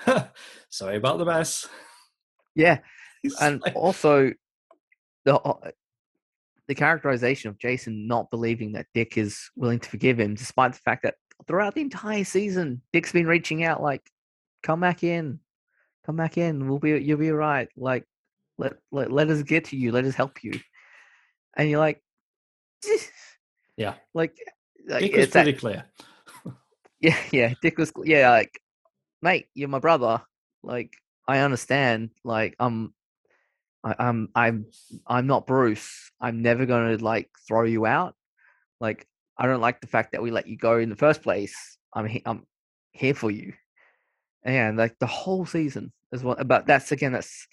[0.70, 1.68] sorry about the mess.
[2.54, 2.78] yeah,
[3.40, 4.32] and like- also
[5.24, 5.70] the uh,
[6.68, 10.78] the characterization of Jason not believing that Dick is willing to forgive him, despite the
[10.78, 11.14] fact that
[11.46, 14.02] throughout the entire season, Dick's been reaching out like,
[14.62, 15.40] "Come back in,
[16.06, 16.68] come back in.
[16.68, 17.68] We'll be, you'll be all right.
[17.76, 18.04] Like,
[18.58, 19.92] let let let us get to you.
[19.92, 20.58] Let us help you."
[21.56, 22.02] And you're like,
[23.76, 23.94] Yeah.
[24.14, 24.36] like,
[24.86, 25.84] like Dick was it's that- clear.
[27.00, 27.54] yeah, yeah.
[27.62, 28.60] Dick was, yeah, like,
[29.22, 30.22] mate, you're my brother.
[30.62, 30.94] Like,
[31.26, 32.10] I understand.
[32.24, 32.92] Like, I'm,
[33.84, 34.66] I, I'm, I'm,
[35.06, 36.10] I'm not Bruce.
[36.20, 38.14] I'm never gonna like throw you out.
[38.80, 39.06] Like,
[39.38, 41.78] I don't like the fact that we let you go in the first place.
[41.94, 42.46] I'm, he- I'm
[42.92, 43.52] here for you.
[44.44, 46.36] And like the whole season as well.
[46.44, 47.46] But that's again, that's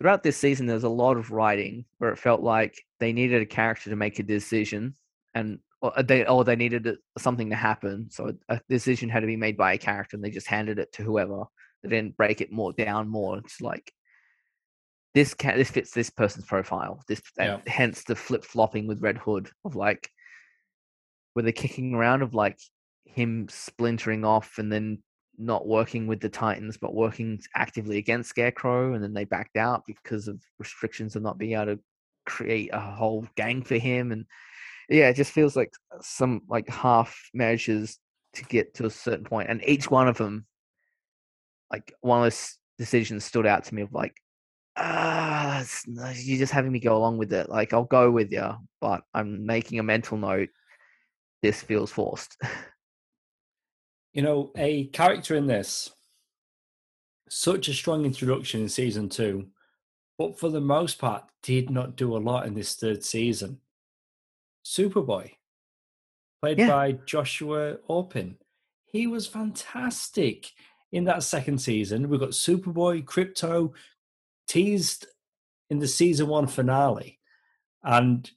[0.00, 0.66] throughout this season.
[0.66, 4.18] There's a lot of writing where it felt like they needed a character to make
[4.18, 4.94] a decision,
[5.34, 8.08] and or uh, they or they needed something to happen.
[8.10, 10.92] So a decision had to be made by a character, and they just handed it
[10.92, 11.44] to whoever.
[11.82, 13.38] They didn't break it more down more.
[13.38, 13.92] It's like
[15.14, 17.02] this can this fits this person's profile.
[17.08, 20.10] This and hence the flip flopping with Red Hood of like
[21.32, 22.58] where they're kicking around of like
[23.04, 25.02] him splintering off and then
[25.38, 29.84] not working with the Titans, but working actively against Scarecrow, and then they backed out
[29.86, 31.80] because of restrictions of not being able to
[32.26, 34.12] create a whole gang for him.
[34.12, 34.26] And
[34.88, 37.98] yeah, it just feels like some like half measures
[38.34, 40.46] to get to a certain point, and each one of them,
[41.72, 44.16] like one of those decisions, stood out to me of like,
[44.76, 47.48] ah, you're just having me go along with it.
[47.48, 50.48] Like I'll go with you, but I'm making a mental note.
[51.42, 52.36] This feels forced.
[54.12, 55.90] You know, a character in this,
[57.28, 59.46] such a strong introduction in season two,
[60.16, 63.60] but for the most part, did not do a lot in this third season.
[64.64, 65.32] Superboy,
[66.42, 66.68] played Yeah.
[66.68, 68.38] by Joshua Orpin.
[68.86, 70.50] He was fantastic
[70.92, 72.08] in that second season.
[72.08, 73.72] We've got Superboy, Krypto,
[74.48, 75.06] teased
[75.70, 77.20] in the season one finale.
[77.84, 78.28] And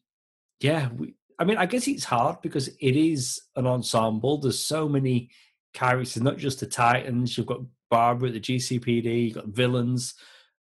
[0.60, 4.38] yeah, we, I mean, I guess it's hard because it is an ensemble.
[4.38, 5.32] There's so many
[5.74, 7.38] characters, not just the Titans.
[7.38, 10.16] You've got Barbara the GCPD, you've got villains.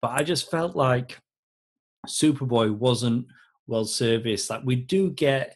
[0.01, 1.17] But I just felt like
[2.07, 3.27] Superboy wasn't
[3.67, 4.49] well serviced.
[4.49, 5.55] Like we do get,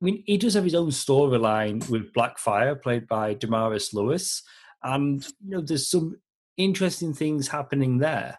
[0.00, 4.42] I mean, he does have his own storyline with Blackfire, played by Damaris Lewis,
[4.82, 6.16] and you know, there's some
[6.56, 8.38] interesting things happening there.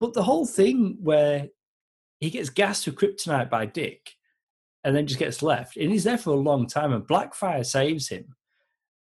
[0.00, 1.48] But the whole thing where
[2.20, 4.12] he gets gassed with kryptonite by Dick,
[4.84, 8.08] and then just gets left, and he's there for a long time, and Blackfire saves
[8.08, 8.34] him.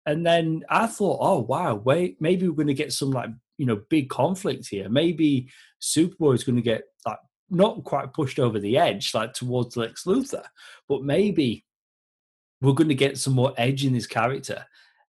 [0.06, 3.66] And then I thought, oh wow, wait, maybe we're going to get some like you
[3.66, 4.90] know big conflict here.
[4.90, 5.50] Maybe
[5.82, 10.06] Superboy is going to get like not quite pushed over the edge, like towards Lex
[10.06, 10.46] Luthor,
[10.88, 11.66] but maybe
[12.62, 14.66] we're going to get some more edge in this character.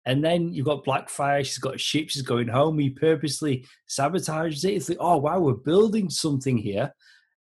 [0.06, 2.78] And then you've got Blackfire, she's got a ship, she's going home.
[2.78, 4.74] He purposely sabotages it.
[4.74, 6.92] It's like, oh wow, we're building something here.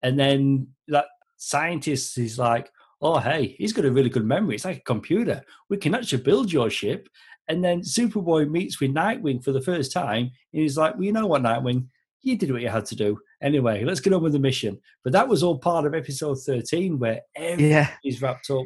[0.03, 1.07] And then that
[1.39, 4.57] scientist is like, oh hey, he's got a really good memory.
[4.57, 5.43] It's like a computer.
[5.71, 7.09] We can actually build your ship.
[7.49, 11.13] And then Superboy meets with Nightwing for the first time, and he's like, well, you
[11.13, 11.87] know what, Nightwing,
[12.23, 13.19] you did what you had to do.
[13.43, 14.79] Anyway, let's get on with the mission.
[15.03, 18.65] But that was all part of episode 13 where everything yeah, is wrapped up.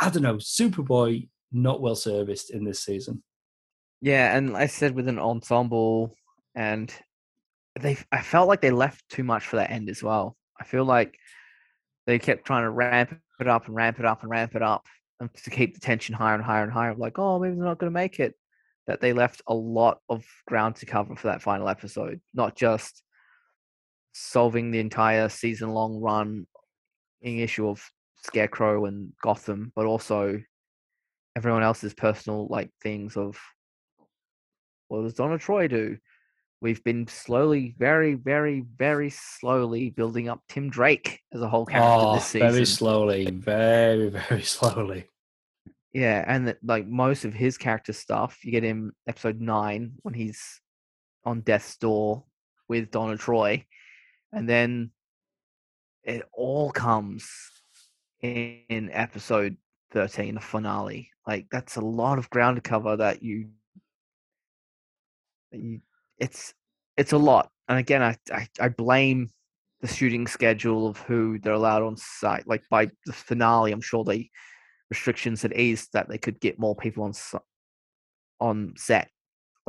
[0.00, 3.22] I don't know, Superboy not well serviced in this season.
[4.00, 6.14] Yeah, and I said with an ensemble,
[6.54, 6.92] and
[7.78, 10.36] they, I felt like they left too much for that end as well.
[10.58, 11.18] I feel like
[12.06, 14.86] they kept trying to ramp it up and ramp it up and ramp it up
[15.28, 16.94] to keep the tension higher and higher and higher.
[16.94, 18.34] Like, oh, maybe they're not going to make it.
[18.86, 23.02] That they left a lot of ground to cover for that final episode, not just
[24.12, 26.46] solving the entire season long run
[27.22, 27.84] in issue of
[28.24, 30.40] Scarecrow and Gotham, but also
[31.36, 33.38] everyone else's personal like things of
[34.88, 35.96] what does Donna Troy do?
[36.60, 42.06] We've been slowly, very, very, very slowly building up Tim Drake as a whole character
[42.06, 42.50] oh, this season.
[42.52, 45.06] Very slowly, very, very slowly.
[45.92, 50.14] Yeah, and that, like most of his character stuff, you get him episode nine when
[50.14, 50.60] he's
[51.24, 52.24] on death's door
[52.68, 53.64] with Donna Troy,
[54.32, 54.92] and then
[56.04, 57.28] it all comes
[58.22, 59.56] in episode
[59.92, 61.10] 13 the finale.
[61.26, 63.48] Like that's a lot of ground to cover that you,
[65.52, 65.80] that you
[66.18, 66.54] it's
[66.96, 69.30] it's a lot and again I, I i blame
[69.80, 74.04] the shooting schedule of who they're allowed on site like by the finale i'm sure
[74.04, 74.30] they
[74.90, 77.12] restrictions had eased that they could get more people on
[78.40, 79.10] on set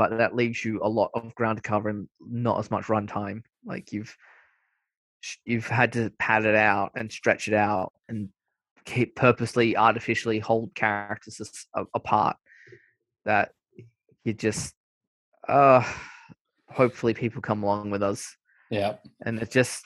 [0.01, 3.43] but that leaves you a lot of ground to cover and not as much runtime.
[3.63, 4.15] Like you've
[5.45, 8.29] you've had to pad it out and stretch it out and
[8.85, 11.39] keep purposely artificially hold characters
[11.93, 12.35] apart
[13.25, 13.51] that
[14.23, 14.73] you just
[15.47, 15.83] uh
[16.67, 18.35] hopefully people come along with us.
[18.71, 19.85] Yeah and it just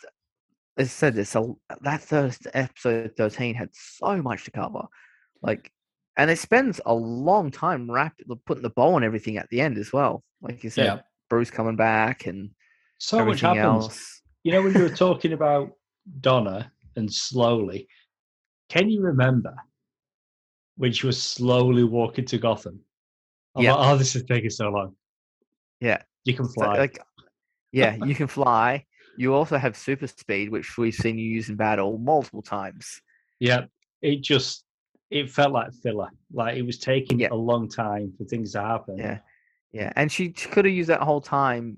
[0.78, 4.84] as I said it's a that first episode 13 had so much to cover
[5.42, 5.72] like
[6.18, 9.78] and it spends a long time wrapping putting the bow on everything at the end
[9.78, 11.00] as well like you said yeah.
[11.30, 12.50] bruce coming back and
[12.98, 14.22] so much happens else.
[14.44, 15.72] you know when you were talking about
[16.22, 17.88] donna and slowly
[18.70, 19.56] can you remember
[20.78, 22.80] when she was slowly walking to Gotham?
[23.56, 23.74] I'm yeah.
[23.74, 24.96] Like, oh, this is taking so long.
[25.80, 26.02] Yeah.
[26.26, 26.76] You can fly.
[26.76, 27.00] So, like,
[27.72, 28.86] yeah, you can fly.
[29.18, 33.02] You also have super speed, which we've seen you use in battle multiple times.
[33.40, 33.66] Yeah.
[34.02, 34.65] It just
[35.10, 36.10] it felt like filler.
[36.34, 37.30] Like it was taking yeah.
[37.32, 38.98] a long time for things to happen.
[38.98, 39.20] Yeah.
[39.72, 39.92] Yeah.
[39.96, 41.78] And she could have used that whole time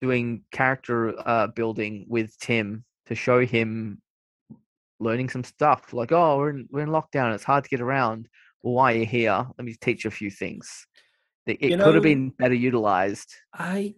[0.00, 4.00] doing character uh, building with Tim to show him
[4.98, 5.92] learning some stuff.
[5.92, 7.34] Like, oh, we're in, we're in lockdown.
[7.34, 8.28] It's hard to get around.
[8.62, 9.46] Well, why are you here?
[9.58, 10.86] Let me teach you a few things.
[11.46, 13.34] It, it could have been better utilized.
[13.52, 13.94] I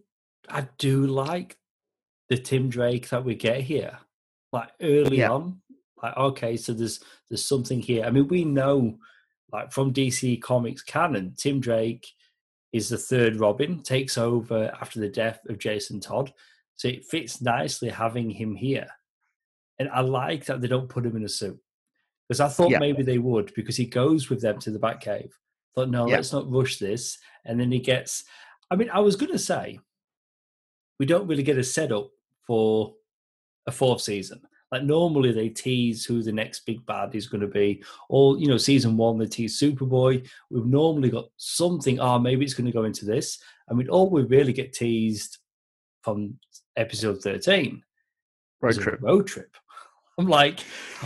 [0.48, 1.56] I do like
[2.28, 3.98] the Tim Drake that we get here.
[4.52, 5.30] Like early yeah.
[5.30, 5.61] on,
[6.02, 8.04] like okay, so there's there's something here.
[8.04, 8.98] I mean, we know
[9.52, 12.06] like from DC Comics canon, Tim Drake
[12.72, 16.32] is the third Robin, takes over after the death of Jason Todd.
[16.76, 18.88] So it fits nicely having him here.
[19.78, 21.58] And I like that they don't put him in a suit
[22.28, 22.78] because I thought yeah.
[22.78, 25.30] maybe they would because he goes with them to the Batcave.
[25.74, 26.16] Thought no, yeah.
[26.16, 27.18] let's not rush this.
[27.44, 28.24] And then he gets.
[28.70, 29.78] I mean, I was going to say
[30.98, 32.10] we don't really get a setup
[32.46, 32.94] for
[33.66, 34.40] a fourth season.
[34.72, 38.46] Like normally they tease who the next big bad is going to be, or you
[38.46, 40.26] know, season one they tease Superboy.
[40.50, 42.00] We've normally got something.
[42.00, 43.38] Ah, oh, maybe it's going to go into this.
[43.70, 45.38] I mean, all we really get teased
[46.02, 46.38] from
[46.76, 47.82] episode thirteen
[48.62, 49.02] road trip.
[49.02, 49.54] road trip.
[50.18, 50.60] I'm like,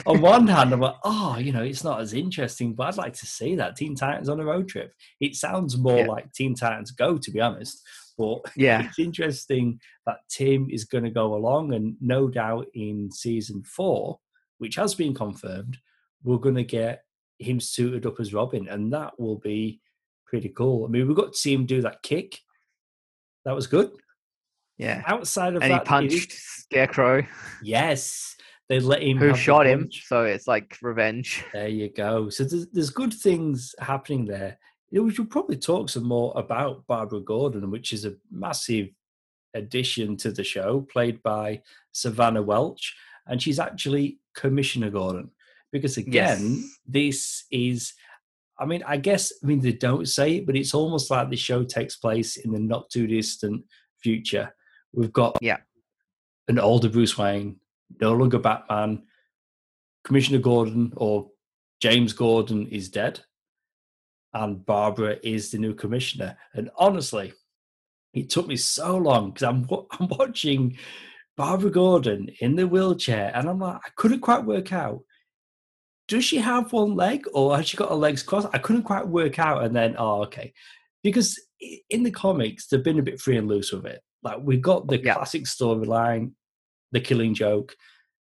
[0.04, 3.14] on one hand, I'm like, oh, you know, it's not as interesting, but I'd like
[3.14, 4.92] to see that Teen Titans on a road trip.
[5.20, 6.06] It sounds more yeah.
[6.06, 7.82] like Teen Titans Go, to be honest.
[8.16, 13.10] But yeah, it's interesting that Tim is going to go along, and no doubt in
[13.10, 14.18] season four,
[14.58, 15.78] which has been confirmed,
[16.22, 17.02] we're going to get
[17.38, 19.80] him suited up as Robin, and that will be
[20.26, 20.84] pretty cool.
[20.84, 22.38] I mean, we got to see him do that kick.
[23.44, 23.90] That was good.
[24.78, 25.02] Yeah.
[25.06, 27.26] Outside of and that, he punched Scarecrow.
[27.62, 28.34] Yes.
[28.68, 31.44] They let him who shot him, so it's like revenge.
[31.52, 32.30] There you go.
[32.30, 34.58] So there's, there's good things happening there.
[34.90, 38.88] You know, we should probably talk some more about Barbara Gordon, which is a massive
[39.54, 41.62] addition to the show, played by
[41.92, 42.94] Savannah Welch,
[43.26, 45.30] and she's actually Commissioner Gordon.
[45.72, 46.78] Because again, yes.
[46.86, 47.94] this is
[48.58, 51.36] I mean, I guess I mean they don't say it, but it's almost like the
[51.36, 53.64] show takes place in the not too distant
[53.98, 54.54] future.
[54.92, 55.58] We've got yeah
[56.48, 57.56] an older Bruce Wayne,
[58.00, 59.02] no longer Batman.
[60.04, 61.28] Commissioner Gordon or
[61.80, 63.20] James Gordon is dead,
[64.36, 66.36] and Barbara is the new commissioner.
[66.54, 67.32] And honestly,
[68.12, 69.66] it took me so long because I'm
[69.98, 70.78] I'm watching
[71.36, 75.00] Barbara Gordon in the wheelchair, and I'm like, I couldn't quite work out.
[76.08, 78.48] Does she have one leg, or has she got her legs crossed?
[78.52, 80.52] I couldn't quite work out, and then oh, okay,
[81.02, 81.40] because
[81.88, 84.02] in the comics they've been a bit free and loose with it.
[84.22, 85.14] Like we've got the yeah.
[85.14, 86.32] classic storyline
[86.92, 87.74] the killing joke.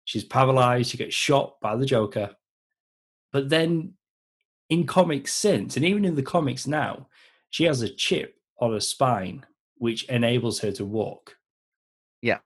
[0.05, 0.91] She's paralyzed.
[0.91, 2.31] She gets shot by the Joker.
[3.33, 3.95] But then
[4.71, 7.09] in comics since, and even in the comics now,
[7.51, 9.45] she has a chip on her spine
[9.79, 11.37] which enables her to walk.
[12.23, 12.39] Yeah.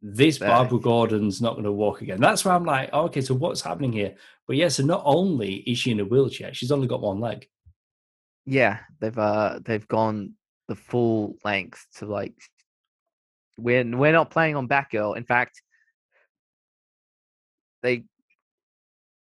[0.00, 2.20] This Barbara Gordon's not going to walk again.
[2.20, 4.14] That's why I'm like, oh, okay, so what's happening here?
[4.46, 7.48] But yeah, so not only is she in a wheelchair, she's only got one leg.
[8.44, 10.34] Yeah, they've uh they've gone
[10.68, 12.34] the full length to like
[13.56, 15.16] we're we're not playing on Batgirl.
[15.16, 15.62] In fact,
[17.82, 18.04] they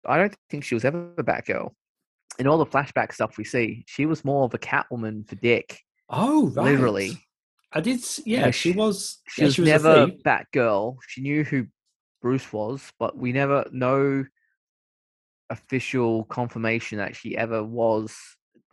[0.05, 1.73] I don't think she was ever a Batgirl.
[2.39, 5.80] In all the flashback stuff we see, she was more of a Catwoman for Dick.
[6.09, 6.72] Oh, right.
[6.72, 7.18] Literally.
[7.72, 8.01] I did.
[8.24, 9.18] Yeah, yeah she, she, was.
[9.28, 10.97] She yeah, was, she was never Batgirl.
[11.07, 11.66] She knew who
[12.22, 14.24] Bruce was, but we never know
[15.51, 18.14] official confirmation that she ever was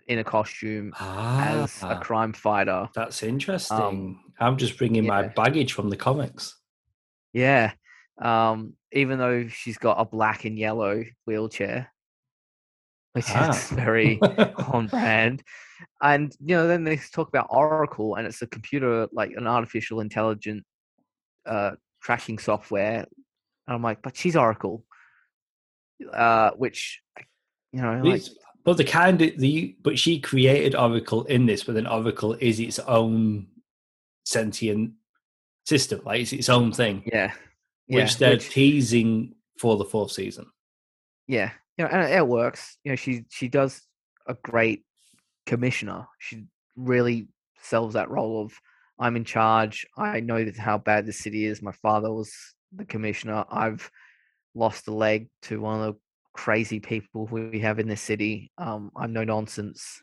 [0.07, 1.99] in a costume ah, as a ah.
[1.99, 2.87] crime fighter.
[2.93, 3.77] That's interesting.
[3.77, 5.09] Um, I'm just bringing yeah.
[5.09, 6.55] my baggage from the comics.
[7.33, 7.73] Yeah.
[8.21, 11.91] Um, even though she's got a black and yellow wheelchair,
[13.15, 13.49] which ah.
[13.49, 14.19] is very
[14.73, 15.41] on brand.
[16.01, 20.01] And you know, then they talk about Oracle, and it's a computer, like an artificial
[20.01, 20.63] intelligent
[21.45, 23.05] uh, tracking software.
[23.67, 24.83] And I'm like, but she's Oracle,
[26.13, 27.01] uh, which
[27.71, 28.23] you know, like,
[28.65, 32.59] but the kind of the but she created Oracle in this, but then Oracle is
[32.59, 33.47] its own
[34.25, 34.91] sentient
[35.65, 37.03] system, like it's its own thing.
[37.05, 37.31] Yeah,
[37.87, 38.17] which yeah.
[38.19, 40.47] they're which, teasing for the fourth season.
[41.27, 42.77] Yeah, you know, and it works.
[42.83, 43.81] You know, she she does
[44.27, 44.83] a great
[45.45, 46.07] commissioner.
[46.19, 46.45] She
[46.75, 47.27] really
[47.61, 48.53] sells that role of
[48.99, 49.85] I'm in charge.
[49.97, 51.61] I know that how bad the city is.
[51.61, 52.33] My father was
[52.73, 53.43] the commissioner.
[53.49, 53.89] I've
[54.53, 55.99] lost a leg to one of the
[56.33, 58.51] crazy people we have in this city.
[58.57, 60.01] Um, I'm no nonsense.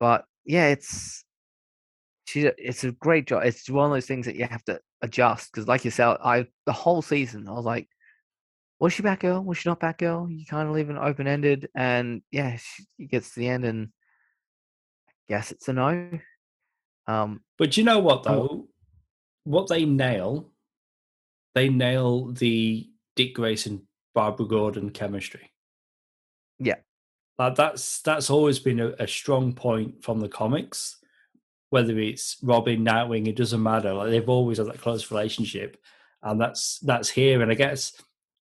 [0.00, 1.24] But yeah, it's
[2.24, 2.50] she.
[2.58, 3.44] It's a great job.
[3.44, 6.72] It's one of those things that you have to adjust because, like yourself, I the
[6.72, 7.88] whole season I was like,
[8.80, 9.44] was she Batgirl?
[9.44, 10.36] Was she not Batgirl?
[10.36, 13.88] You kind of leave it open ended, and yeah, she gets to the end, and
[15.08, 16.18] I guess it's a no.
[17.06, 18.68] Um, but you know what though,
[19.44, 20.50] what they nail,
[21.54, 25.52] they nail the Dick Grayson Barbara Gordon chemistry.
[26.58, 26.76] Yeah,
[27.38, 30.96] like that's that's always been a, a strong point from the comics.
[31.68, 33.92] Whether it's Robin, Nightwing, it doesn't matter.
[33.92, 35.76] Like they've always had that close relationship,
[36.22, 37.42] and that's that's here.
[37.42, 37.92] And I guess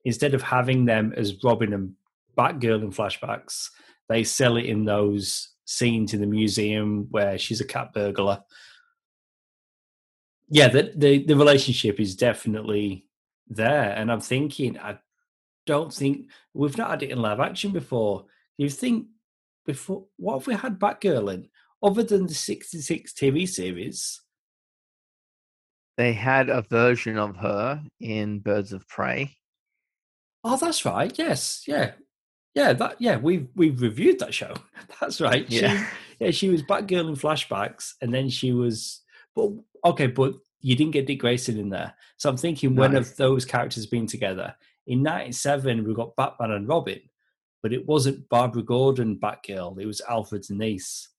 [0.06, 1.94] instead of having them as Robin and
[2.38, 3.70] Batgirl in flashbacks,
[4.08, 8.44] they sell it in those scenes in the museum where she's a cat burglar.
[10.50, 13.06] Yeah, the the, the relationship is definitely
[13.48, 15.00] there, and I'm thinking I
[15.68, 18.26] don't think we've not had it in live action before.
[18.58, 19.08] You think
[19.66, 21.50] before what have we had Batgirl in
[21.84, 24.22] other than the '66 TV series?
[25.98, 29.36] They had a version of her in Birds of Prey.
[30.44, 31.18] Oh, that's right.
[31.18, 31.92] Yes, yeah,
[32.56, 32.74] yeah.
[32.74, 33.18] That yeah.
[33.18, 34.54] We've we've reviewed that show.
[35.02, 35.50] That's right.
[35.50, 35.86] Yeah, she,
[36.20, 36.32] yeah.
[36.32, 39.02] She was Batgirl in flashbacks, and then she was.
[39.36, 39.52] But
[39.84, 42.82] okay, but you didn't get Dick Grayson in there, so I'm thinking no.
[42.82, 44.56] one of those characters being together.
[44.88, 47.02] In '97, we got Batman and Robin,
[47.62, 49.80] but it wasn't Barbara Gordon Batgirl.
[49.80, 51.10] It was Alfred's niece.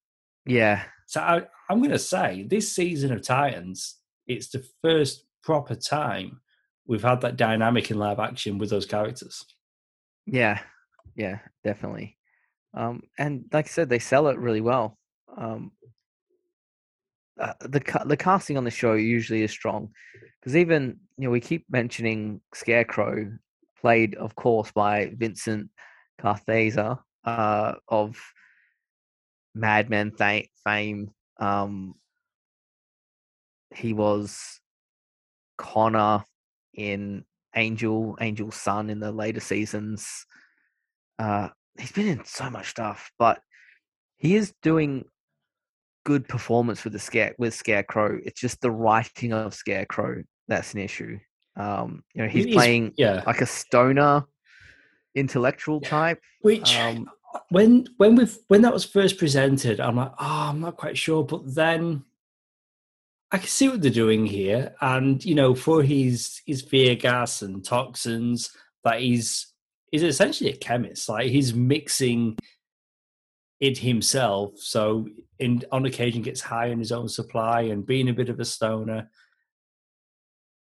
[0.46, 0.82] Yeah.
[1.06, 3.96] So I, I'm going to say this season of Titans,
[4.26, 6.40] it's the first proper time
[6.90, 9.46] we've had that dynamic in live action with those characters.
[10.26, 10.58] Yeah,
[11.14, 12.18] yeah, definitely.
[12.74, 14.98] Um, and like I said, they sell it really well.
[15.38, 15.70] Um,
[17.38, 19.90] uh, the the casting on the show usually is strong
[20.40, 23.30] because even you know we keep mentioning Scarecrow,
[23.80, 25.70] played of course by Vincent
[26.20, 28.20] Kartheiser uh, of
[29.54, 31.12] Mad Men th- fame.
[31.38, 31.94] Um,
[33.76, 34.60] he was
[35.56, 36.24] Connor
[36.74, 37.24] in
[37.56, 40.26] Angel, Angel's son in the later seasons.
[41.18, 41.48] Uh,
[41.78, 43.40] he's been in so much stuff, but
[44.16, 45.04] he is doing
[46.04, 48.18] good performance with the scare with Scarecrow.
[48.24, 51.18] It's just the writing of Scarecrow that's an issue.
[51.56, 53.22] Um, you know, he's playing yeah.
[53.26, 54.24] like a stoner
[55.14, 56.20] intellectual type.
[56.42, 57.08] Which um,
[57.50, 61.24] when when we when that was first presented, I'm like, oh, I'm not quite sure.
[61.24, 62.04] But then
[63.32, 67.42] I can see what they're doing here, and you know, for his his fear gas
[67.42, 68.50] and toxins,
[68.84, 69.52] that he's
[69.92, 71.08] is essentially a chemist.
[71.08, 72.36] Like he's mixing
[73.60, 75.06] it himself, so
[75.38, 78.44] in on occasion gets high on his own supply and being a bit of a
[78.44, 79.08] stoner.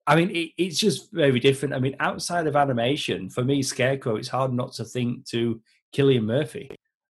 [0.06, 1.74] I mean, it, it's just very different.
[1.74, 5.60] I mean, outside of animation, for me, Scarecrow, it's hard not to think to
[5.94, 6.70] Cillian Murphy.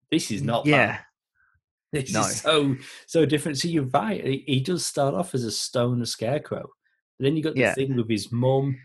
[0.10, 0.88] This is not yeah.
[0.88, 1.06] That.
[2.06, 2.22] This no.
[2.22, 2.76] is so
[3.08, 3.58] so different.
[3.58, 4.24] So you're right.
[4.26, 6.70] He, he does start off as a stoner scarecrow.
[7.18, 7.74] But then you got the yeah.
[7.74, 8.78] thing with his mum,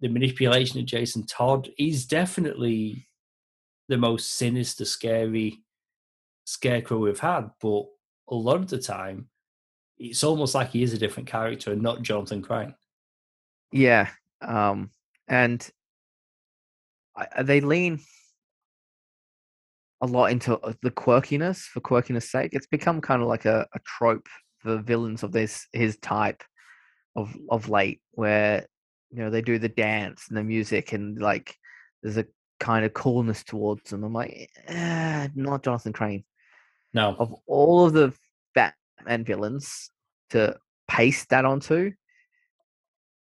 [0.00, 1.68] the manipulation of Jason Todd.
[1.76, 3.08] He's definitely
[3.88, 5.64] the most sinister, scary
[6.44, 7.84] scarecrow we've had, but
[8.28, 9.28] a lot of the time,
[9.98, 12.74] it's almost like he is a different character and not Jonathan Crane.
[13.72, 14.08] Yeah,
[14.40, 14.90] um,
[15.26, 15.68] and
[17.16, 18.00] I, they lean
[20.00, 22.50] a lot into uh, the quirkiness for quirkiness sake.
[22.52, 24.28] It's become kind of like a, a trope
[24.58, 26.42] for villains of this his type
[27.16, 28.66] of of late, where
[29.10, 31.54] you know they do the dance and the music and like
[32.02, 32.26] there's a
[32.60, 34.04] kind of coolness towards them.
[34.04, 36.24] I'm like, eh, not Jonathan Crane.
[36.94, 38.12] No, of all of the
[38.54, 39.90] Batman villains
[40.30, 40.56] to
[40.88, 41.92] paste that onto,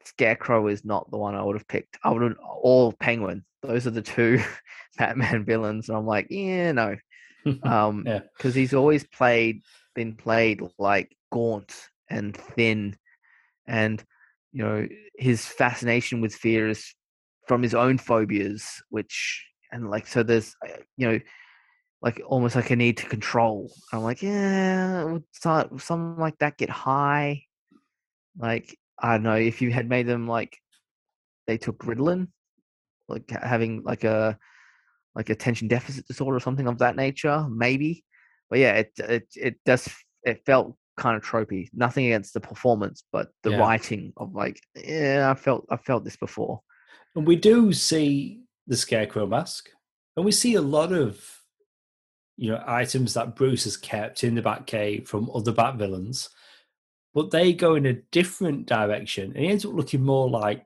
[0.05, 1.97] Scarecrow is not the one I would have picked.
[2.03, 3.43] I would have, or Penguin.
[3.65, 4.41] Those are the two
[4.97, 5.89] Batman villains.
[5.89, 6.95] And I'm like, yeah, no.
[7.61, 8.21] Um, yeah.
[8.35, 9.61] Because he's always played,
[9.93, 11.75] been played like gaunt
[12.09, 12.97] and thin.
[13.67, 14.03] And,
[14.51, 16.95] you know, his fascination with fear is
[17.47, 21.19] from his own phobias, which, and like, so there's, uh, you know,
[22.01, 23.71] like almost like a need to control.
[23.91, 27.43] I'm like, yeah, would something like that get high?
[28.37, 30.57] Like, I don't know if you had made them like
[31.47, 32.27] they took Ritalin,
[33.07, 34.37] like having like a
[35.15, 38.03] like attention deficit disorder or something of that nature, maybe.
[38.49, 39.89] But yeah, it it it does
[40.23, 41.69] it felt kind of tropey.
[41.73, 43.57] Nothing against the performance, but the yeah.
[43.57, 46.61] writing of like, yeah, I felt I felt this before.
[47.15, 49.69] And we do see the scarecrow mask,
[50.15, 51.23] and we see a lot of
[52.37, 56.29] you know items that Bruce has kept in the Batcave from other Bat villains
[57.15, 60.65] but they go in a different direction, and he ends up looking more like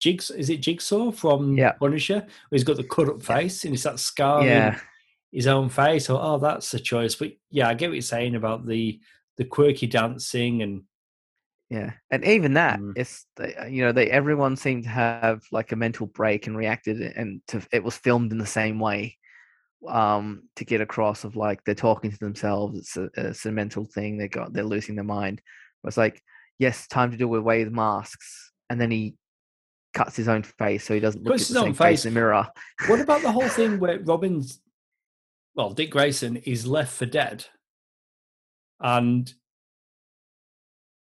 [0.00, 0.34] Jigsaw.
[0.34, 1.72] Is it Jigsaw from yeah.
[1.72, 2.26] Punisher?
[2.50, 4.78] He's got the cut up face and he's that scar yeah.
[5.32, 6.08] his own face.
[6.10, 7.14] Oh, that's a choice.
[7.14, 9.00] But yeah, I get what you're saying about the
[9.36, 10.82] the quirky dancing and
[11.70, 12.94] yeah, and even that, mm.
[12.96, 13.26] it's
[13.68, 17.60] you know they everyone seemed to have like a mental break and reacted, and to,
[17.70, 19.18] it was filmed in the same way
[19.86, 23.84] um to get across of like they're talking to themselves it's a, it's a mental
[23.84, 25.40] thing they got they're losing their mind
[25.84, 26.20] it's like
[26.58, 29.14] yes time to do away with masks and then he
[29.98, 32.04] cuts his own face so he doesn't look at his own face.
[32.04, 32.46] in the mirror.
[32.86, 34.60] What about the whole thing where robin's
[35.54, 37.44] well dick grayson is left for dead?
[38.80, 39.32] And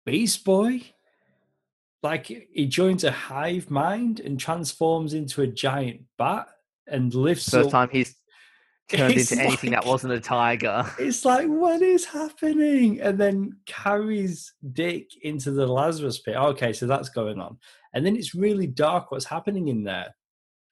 [0.06, 0.82] beast boy
[2.02, 6.48] like he joins a hive mind and transforms into a giant bat
[6.88, 8.16] and lifts first up, time he's
[8.90, 10.86] turned it's into anything like, that wasn't a tiger.
[11.00, 13.02] It's like, what is happening?
[13.02, 16.36] And then carries Dick into the Lazarus pit.
[16.36, 17.58] Okay, so that's going on.
[17.94, 20.16] And then it's really dark what's happening in there.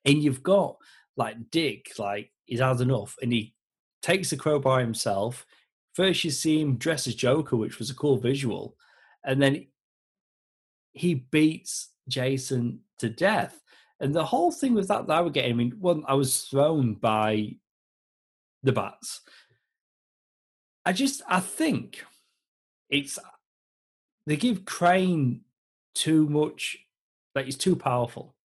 [0.06, 0.78] And you've got
[1.16, 3.16] like Dick, like, he's had enough.
[3.22, 3.56] And he
[4.02, 5.46] takes the crowbar himself.
[5.94, 8.76] First, you see him dressed as Joker, which was a cool visual.
[9.26, 9.66] And then
[10.94, 13.60] he beats Jason to death.
[14.00, 16.44] And the whole thing with that that I would get, I mean, one, I was
[16.44, 17.56] thrown by
[18.68, 19.22] the bats.
[20.86, 22.04] I just I think
[22.90, 23.20] it's
[24.26, 25.42] they give Crane
[25.96, 26.78] too much
[27.36, 28.36] like he's too powerful.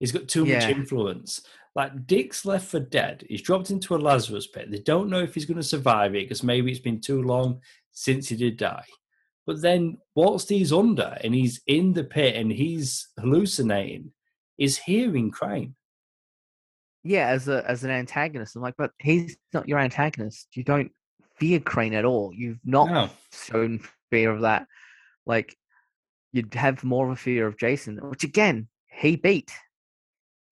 [0.00, 0.60] He's got too yeah.
[0.60, 1.42] much influence.
[1.74, 3.24] Like Dick's left for dead.
[3.28, 4.70] He's dropped into a Lazarus pit.
[4.70, 7.60] They don't know if he's going to survive it because maybe it's been too long
[7.90, 8.84] since he did die.
[9.46, 14.12] But then whilst he's under and he's in the pit and he's hallucinating,
[14.56, 15.74] is hearing Crane
[17.04, 20.48] yeah, as a as an antagonist, I'm like, but he's not your antagonist.
[20.54, 20.90] You don't
[21.36, 22.32] fear Crane at all.
[22.34, 23.10] You've not no.
[23.30, 23.80] shown
[24.10, 24.66] fear of that.
[25.26, 25.54] Like
[26.32, 29.52] you'd have more of a fear of Jason, which again he beat.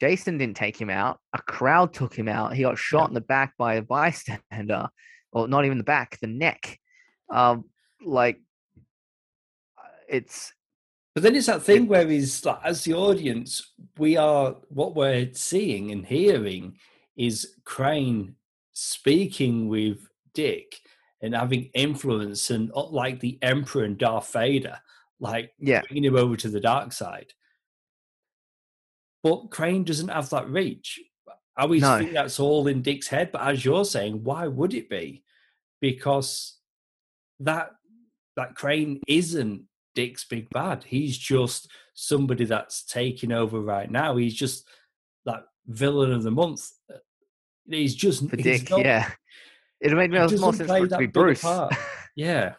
[0.01, 1.21] Jason didn't take him out.
[1.33, 2.55] A crowd took him out.
[2.55, 3.09] He got shot yeah.
[3.09, 4.89] in the back by a bystander,
[5.33, 6.79] or not even the back, the neck.
[7.31, 7.65] Um,
[8.05, 8.39] like
[10.09, 10.53] it's
[11.15, 15.29] but then it's that thing where he's like, as the audience, we are what we're
[15.35, 16.79] seeing and hearing
[17.17, 18.37] is Crane
[18.73, 20.81] speaking with Dick
[21.21, 24.79] and having influence and uh, like the Emperor and Darth Vader,
[25.21, 25.83] like yeah.
[25.83, 27.33] bringing him over to the dark side.
[29.23, 30.99] But Crane doesn't have that reach.
[31.57, 31.99] I always no.
[31.99, 35.23] think that's all in Dick's head, but as you're saying, why would it be?
[35.81, 36.57] Because
[37.41, 37.73] that
[38.37, 40.85] that Crane isn't Dick's big bad.
[40.85, 44.17] He's just somebody that's taking over right now.
[44.17, 44.67] He's just
[45.25, 46.71] that villain of the month.
[46.93, 46.99] Uh,
[47.69, 48.71] he's just for Dick.
[48.71, 49.11] Not, yeah,
[49.81, 51.45] it made me more sense for to be Bruce.
[52.17, 52.55] yeah.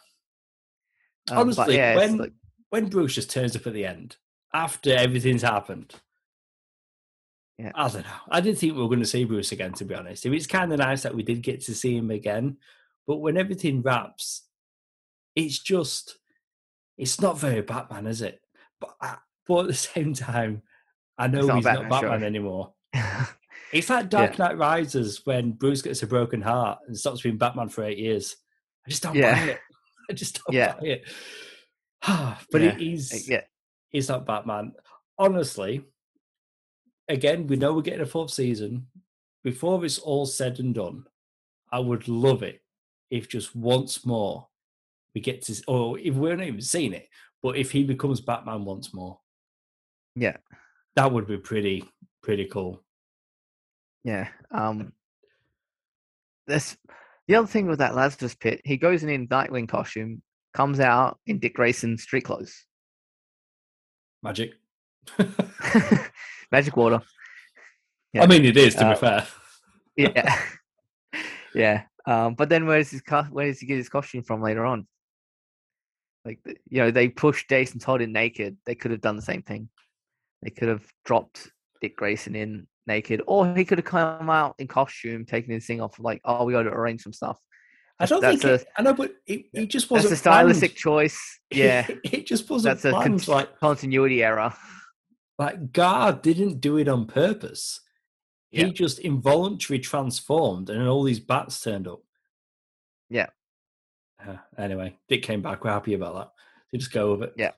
[1.31, 2.34] Um, Honestly, yeah, when like...
[2.69, 4.17] when Bruce just turns up at the end
[4.53, 5.93] after everything's happened,
[7.57, 7.71] yeah.
[7.75, 8.09] I don't know.
[8.29, 9.73] I didn't think we were going to see Bruce again.
[9.73, 12.57] To be honest, it's kind of nice that we did get to see him again.
[13.07, 14.43] But when everything wraps,
[15.36, 16.17] it's just
[16.97, 18.41] it's not very Batman, is it?
[18.79, 19.17] But I,
[19.47, 20.61] but at the same time,
[21.17, 22.73] I know he's, he's not Batman, not Batman anymore.
[23.73, 27.69] It's like Dark Knight Rises when Bruce gets a broken heart and stops being Batman
[27.69, 28.35] for eight years.
[28.85, 29.33] I just don't Yeah.
[29.33, 29.59] buy it.
[30.11, 30.73] I just don't Yeah.
[30.73, 31.03] buy it.
[32.51, 32.75] but Yeah.
[32.77, 33.41] he's yeah,
[33.91, 34.73] is not Batman.
[35.17, 35.83] Honestly,
[37.09, 38.85] again, we know we're getting a fourth season.
[39.43, 41.05] Before it's all said and done,
[41.71, 42.61] I would love it
[43.09, 44.49] if just once more
[45.16, 47.07] we get to, or if we're not even seeing it,
[47.41, 49.20] but if he becomes Batman once more,
[50.16, 50.38] yeah,
[50.95, 51.84] that would be pretty,
[52.22, 52.84] pretty cool.
[54.03, 54.28] yeah.
[54.51, 54.93] Um,
[56.47, 56.76] this
[57.28, 58.61] the other thing with that Lazarus pit.
[58.66, 60.22] He goes in in Nightwing costume,
[60.53, 62.66] comes out in Dick Grayson street clothes,
[64.22, 64.53] Magic.
[66.51, 67.01] magic water.
[68.20, 69.28] I mean, it is to Uh, be fair.
[69.97, 70.39] Yeah,
[71.55, 71.84] yeah.
[72.05, 74.88] Um, but then where's his co- where does he get his costume from later on?
[76.26, 78.57] Like you know, they pushed Jason Todd in naked.
[78.65, 79.69] They could have done the same thing.
[80.41, 81.51] They could have dropped
[81.82, 85.82] Dick Grayson in naked, or he could have come out in costume, taking his thing
[85.82, 85.99] off.
[85.99, 87.39] Like, oh, we got to arrange some stuff.
[87.99, 88.61] I don't that's think.
[88.61, 90.78] It, I know, but it, it just wasn't That's a stylistic planned.
[90.78, 91.39] choice.
[91.51, 93.24] Yeah, it just wasn't that's a planned.
[93.26, 94.53] con- like, continuity error.
[95.38, 97.80] like Gar didn't do it on purpose.
[98.49, 98.69] He Yeah.
[98.69, 102.01] just involuntarily transformed, and all these bats turned up.
[103.09, 103.28] Yeah.
[104.28, 105.63] Uh, anyway, Dick came back.
[105.63, 106.32] We're happy about that.
[106.71, 107.34] So just go with it.
[107.38, 107.51] Yeah.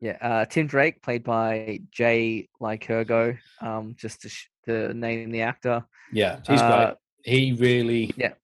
[0.00, 5.40] Yeah, uh, Tim Drake, played by Jay Lycurgo, um, just to, sh- to name the
[5.42, 5.84] actor.
[6.12, 6.96] Yeah, he's Uh, great.
[7.24, 8.12] He really.
[8.16, 8.34] yeah.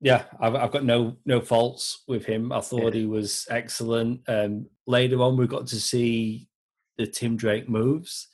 [0.00, 2.52] Yeah, I've, I've got no no faults with him.
[2.52, 4.20] I thought he was excellent.
[4.28, 6.48] Um, later on, we got to see
[6.98, 8.28] the Tim Drake moves.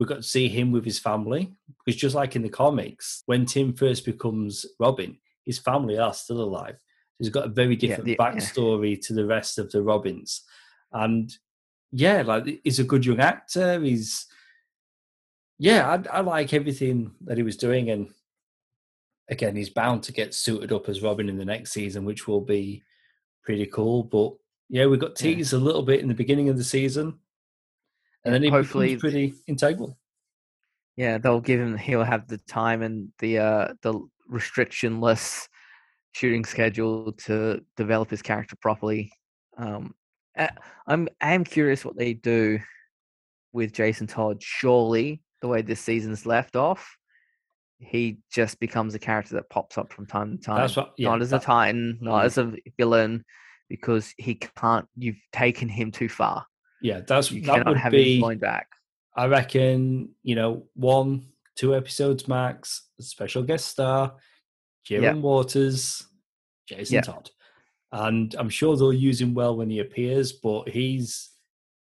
[0.00, 1.52] We got to see him with his family
[1.84, 6.40] because just like in the comics, when Tim first becomes Robin, his family are still
[6.40, 6.76] alive.
[7.18, 8.16] He's got a very different the- yeah.
[8.18, 10.42] backstory to the rest of the Robins,
[10.92, 11.32] and
[11.92, 13.80] yeah, like he's a good young actor.
[13.80, 14.26] He's
[15.58, 18.08] yeah, I, I like everything that he was doing, and
[19.30, 22.42] again, he's bound to get suited up as Robin in the next season, which will
[22.42, 22.82] be
[23.42, 24.02] pretty cool.
[24.02, 24.34] But
[24.68, 25.34] yeah, we got Yeah.
[25.36, 27.18] teased a little bit in the beginning of the season,
[28.24, 29.98] and then he Hopefully- pretty integral.
[30.96, 31.76] Yeah, they'll give him.
[31.76, 35.46] He'll have the time and the uh, the restrictionless
[36.16, 39.12] shooting schedule to develop his character properly.
[39.58, 39.94] Um,
[40.86, 42.58] I'm I'm curious what they do
[43.52, 44.42] with Jason Todd.
[44.42, 46.96] Surely, the way this season's left off,
[47.78, 50.56] he just becomes a character that pops up from time to time.
[50.56, 50.94] That's what.
[50.96, 52.24] Yeah, not as a Titan, not Mhm.
[52.24, 53.24] as a villain,
[53.68, 54.86] because he can't.
[54.96, 56.46] You've taken him too far.
[56.82, 58.16] yeah, that's You that would have be.
[58.16, 58.68] him going back.
[59.14, 62.88] I reckon you know one, two episodes max.
[63.00, 64.16] Special guest star,
[64.90, 65.14] Yeah.
[65.14, 66.06] Walters,
[66.68, 67.00] Jason Yeah.
[67.02, 67.30] Todd,
[67.92, 70.32] and I'm sure they'll use him well when he appears.
[70.32, 71.30] But he's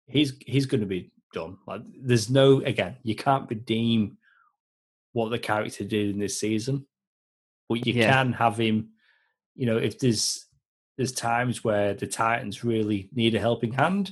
[0.08, 1.58] he's he's going to be done.
[1.68, 4.18] Like there's no again, you can't redeem
[5.14, 6.86] what the character did in this season,
[7.68, 8.12] but you Yeah.
[8.12, 8.89] can have him.
[9.56, 10.45] You know, if there's
[10.97, 14.12] there's times where the Titans really need a helping hand,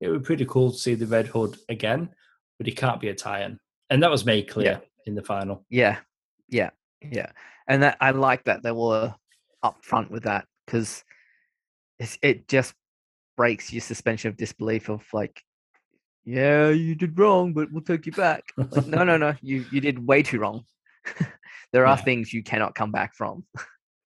[0.00, 2.10] it would be pretty cool to see the Red Hood again,
[2.58, 3.58] but he can't be a Titan,
[3.90, 5.64] and that was made clear in the final.
[5.70, 5.98] Yeah,
[6.48, 6.70] yeah,
[7.02, 7.30] yeah,
[7.68, 9.14] and that I like that they were
[9.64, 11.04] upfront with that because
[12.22, 12.74] it just
[13.36, 15.42] breaks your suspension of disbelief of like,
[16.24, 18.44] yeah, you did wrong, but we'll take you back.
[18.56, 20.64] Like, no, no, no, you you did way too wrong.
[21.72, 22.04] there are Yeah.
[22.04, 23.44] things you cannot come back from.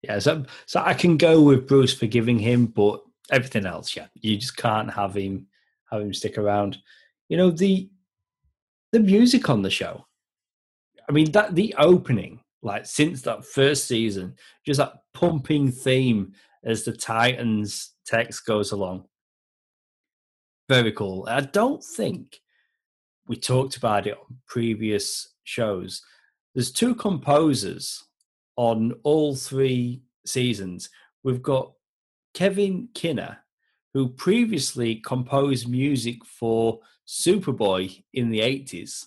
[0.03, 3.01] Yeah, so so I can go with Bruce forgiving him, but
[3.31, 5.47] everything else, yeah, you just can't have him
[5.91, 6.77] have him stick around.
[7.29, 7.89] You know the
[8.91, 10.05] the music on the show.
[11.09, 14.35] I mean that the opening, like since that first season,
[14.65, 16.33] just that pumping theme
[16.63, 19.05] as the Titans text goes along.
[20.69, 21.27] Very cool.
[21.29, 22.39] I don't think
[23.27, 26.01] we talked about it on previous shows.
[26.53, 28.03] There's two composers
[28.55, 30.89] on all three seasons.
[31.23, 31.73] We've got
[32.33, 33.37] Kevin Kiner,
[33.93, 39.05] who previously composed music for Superboy in the 80s.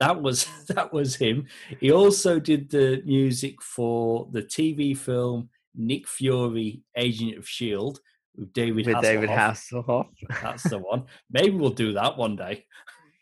[0.00, 1.46] That was that was him.
[1.80, 8.00] He also did the music for the TV film Nick Fury, Agent of Shield,
[8.36, 10.08] with David with David Hasselhoff.
[10.22, 10.42] Hasselhoff.
[10.42, 11.04] That's the one.
[11.30, 12.64] Maybe we'll do that one day.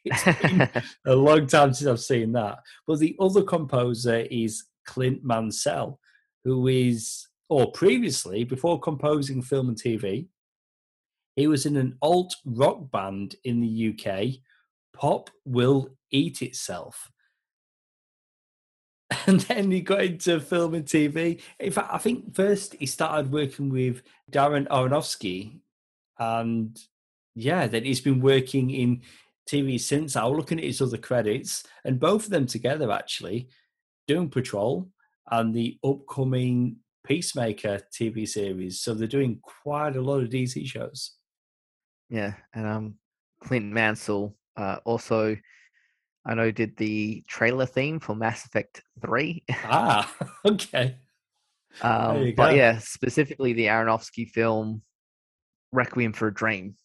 [0.05, 0.69] It's been
[1.07, 2.59] a long time since I've seen that.
[2.89, 6.01] But the other composer is Clint Mansell,
[6.43, 10.27] who is, or previously, before composing film and TV,
[11.37, 14.41] he was in an alt rock band in the UK,
[14.93, 17.11] Pop Will Eat Itself.
[19.27, 21.41] And then he got into film and TV.
[21.61, 25.61] In fact, I think first he started working with Darren Aronofsky.
[26.19, 26.79] And
[27.35, 29.03] yeah, then he's been working in
[29.49, 30.17] TV since.
[30.17, 33.49] I was looking at his other credits, and both of them together actually,
[34.07, 34.89] Doom Patrol
[35.31, 38.81] and the upcoming Peacemaker TV series.
[38.81, 41.13] So they're doing quite a lot of DC shows.
[42.09, 42.95] Yeah, and um,
[43.43, 45.37] Clint Mansell uh, also,
[46.25, 49.45] I know, did the trailer theme for Mass Effect Three.
[49.65, 50.13] ah,
[50.47, 50.97] okay.
[51.81, 54.83] um, but yeah, specifically the Aronofsky film
[55.73, 56.77] Requiem for a Dream.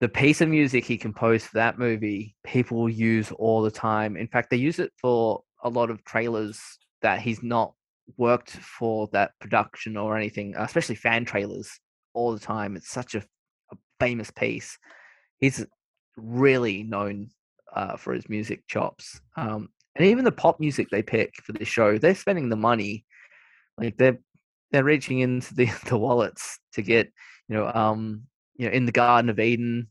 [0.00, 4.16] The piece of music he composed for that movie, people use all the time.
[4.16, 6.60] In fact, they use it for a lot of trailers
[7.00, 7.72] that he's not
[8.16, 11.80] worked for that production or anything, especially fan trailers
[12.14, 12.76] all the time.
[12.76, 13.24] It's such a,
[13.72, 14.78] a famous piece.
[15.38, 15.64] He's
[16.16, 17.28] really known
[17.74, 19.20] uh, for his music chops.
[19.36, 23.04] Um, and even the pop music they pick for the show, they're spending the money.
[23.78, 24.18] Like they're
[24.70, 27.10] they're reaching into the, the wallets to get,
[27.48, 28.22] you know, um,
[28.56, 29.88] you know, in the Garden of Eden,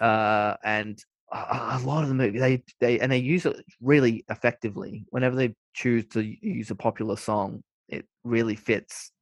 [0.00, 0.98] uh, and
[1.32, 5.04] a, a lot of the movie they they and they use it really effectively.
[5.10, 9.12] Whenever they choose to use a popular song, it really fits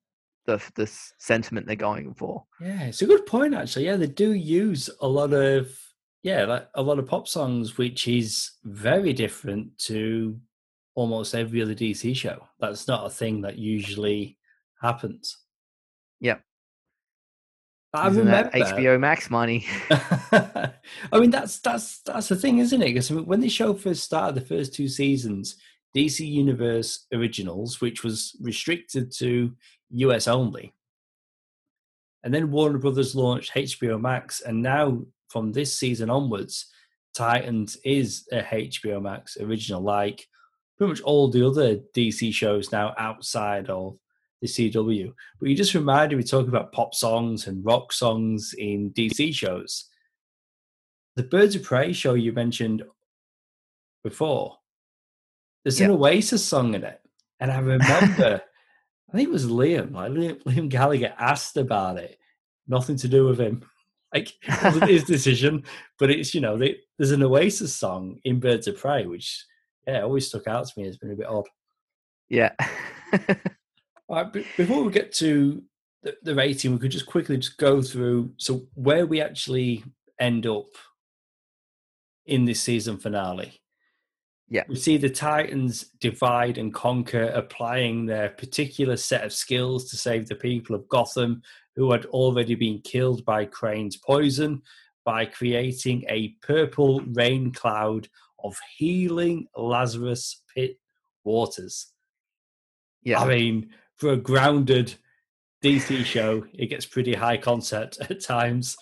[0.47, 2.45] the the sentiment they're going for.
[2.61, 3.87] Yeah, it's a good point actually.
[3.87, 5.71] Yeah, they do use a lot of
[6.23, 10.39] yeah, like a lot of pop songs, which is very different to
[10.95, 12.47] almost every other DC show.
[12.59, 14.37] That's not a thing that usually
[14.81, 15.39] happens.
[16.21, 16.43] Yep.
[17.95, 19.67] I remember HBO Max money.
[19.91, 20.73] I
[21.15, 22.87] mean, that's that's that's the thing, isn't it?
[22.87, 25.57] Because when the show first started, the first two seasons,
[25.97, 29.53] DC Universe Originals, which was restricted to
[29.91, 30.75] US only,
[32.25, 36.67] and then Warner Brothers launched HBO Max, and now from this season onwards,
[37.15, 40.27] Titans is a HBO Max original, like
[40.77, 43.99] pretty much all the other DC shows now outside of
[44.41, 45.13] the CW.
[45.41, 49.89] But you just reminded me talking about pop songs and rock songs in DC shows.
[51.17, 52.85] The Birds of Prey show you mentioned
[54.05, 54.57] before,
[55.65, 57.01] there's an Oasis song in it.
[57.41, 58.41] And I remember,
[59.13, 62.19] I think it was Liam, like Liam, Liam Gallagher asked about it.
[62.69, 63.65] Nothing to do with him.
[64.15, 64.33] Like,
[64.87, 65.65] his decision,
[65.99, 69.45] but it's, you know, they, there's an Oasis song in Birds of Prey, which,
[69.87, 70.87] yeah, always stuck out to me.
[70.87, 71.47] It's been a bit odd.
[72.31, 72.53] Yeah.
[74.09, 75.63] All right, before we get to
[76.03, 79.85] the, the rating, we could just quickly just go through so where we actually
[80.19, 80.69] end up
[82.25, 83.61] in this season finale.
[84.49, 84.65] Yeah.
[84.69, 90.27] We see the Titans divide and conquer, applying their particular set of skills to save
[90.27, 91.43] the people of Gotham
[91.79, 94.61] who had already been killed by Crane's poison
[95.05, 98.09] by creating a purple rain cloud
[98.43, 100.81] of healing Lazarus pit
[101.23, 101.93] waters.
[103.05, 103.21] Yeah.
[103.21, 104.93] I mean, for a grounded
[105.63, 108.77] DC show, it gets pretty high concept at times.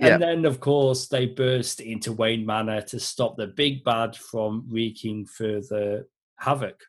[0.00, 4.64] And then, of course, they burst into Wayne Manor to stop the big bad from
[4.68, 6.08] wreaking further
[6.40, 6.82] havoc.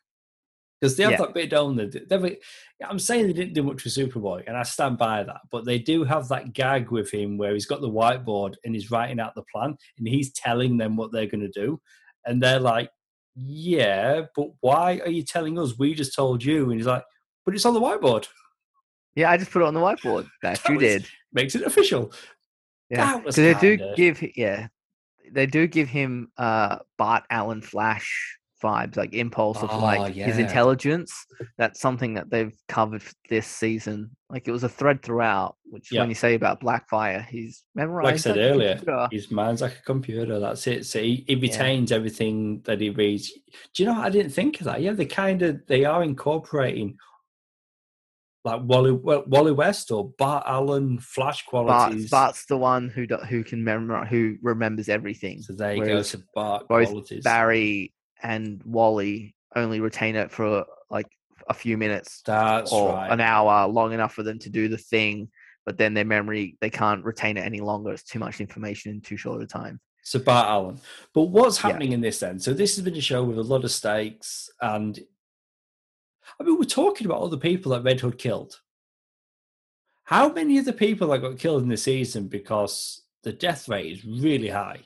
[0.80, 2.38] Because they have that bit, don't they?
[2.86, 5.40] I'm saying they didn't do much with Superboy, and I stand by that.
[5.50, 8.90] But they do have that gag with him where he's got the whiteboard and he's
[8.90, 11.80] writing out the plan, and he's telling them what they're going to do,
[12.26, 12.90] and they're like,
[13.34, 15.78] "Yeah, but why are you telling us?
[15.78, 17.04] We just told you." And he's like,
[17.46, 18.26] but it's on the whiteboard.
[19.14, 20.28] Yeah, I just put it on the whiteboard.
[20.42, 21.06] That, that you did.
[21.32, 22.12] Makes it official.
[22.90, 24.68] Yeah, so they do give yeah,
[25.32, 30.06] they do give him uh Bart Allen Flash vibes, like impulse of oh, like ah,
[30.06, 30.26] yeah.
[30.26, 31.12] his intelligence.
[31.58, 34.10] That's something that they've covered this season.
[34.30, 35.56] Like it was a thread throughout.
[35.64, 36.02] Which yep.
[36.02, 38.04] when you say about Blackfire, he's memorized.
[38.04, 40.38] Like I said earlier, his mind's like a computer.
[40.38, 40.86] That's it.
[40.86, 41.96] So he, he retains yeah.
[41.96, 43.32] everything that he reads.
[43.74, 44.00] Do you know?
[44.00, 44.80] I didn't think of that.
[44.80, 46.96] Yeah, they kind of they are incorporating
[48.46, 52.08] like Wally Wally West or Bart Allen Flash qualities.
[52.08, 55.42] Bart, Bart's the one who who can remember who remembers everything.
[55.42, 57.24] So there you go to Bart both qualities.
[57.24, 57.92] Barry
[58.22, 61.08] and Wally only retain it for like
[61.48, 63.10] a few minutes That's or right.
[63.10, 65.28] an hour, long enough for them to do the thing.
[65.64, 67.92] But then their memory, they can't retain it any longer.
[67.92, 69.80] It's too much information in too short a time.
[70.02, 70.80] So Bart Allen.
[71.12, 71.96] But what's happening yeah.
[71.96, 72.38] in this then?
[72.38, 74.96] So this has been a show with a lot of stakes, and
[76.38, 78.60] I mean, we're talking about all the people that Red Hood killed.
[80.04, 83.90] How many of the people that got killed in the season because the death rate
[83.90, 84.82] is really high?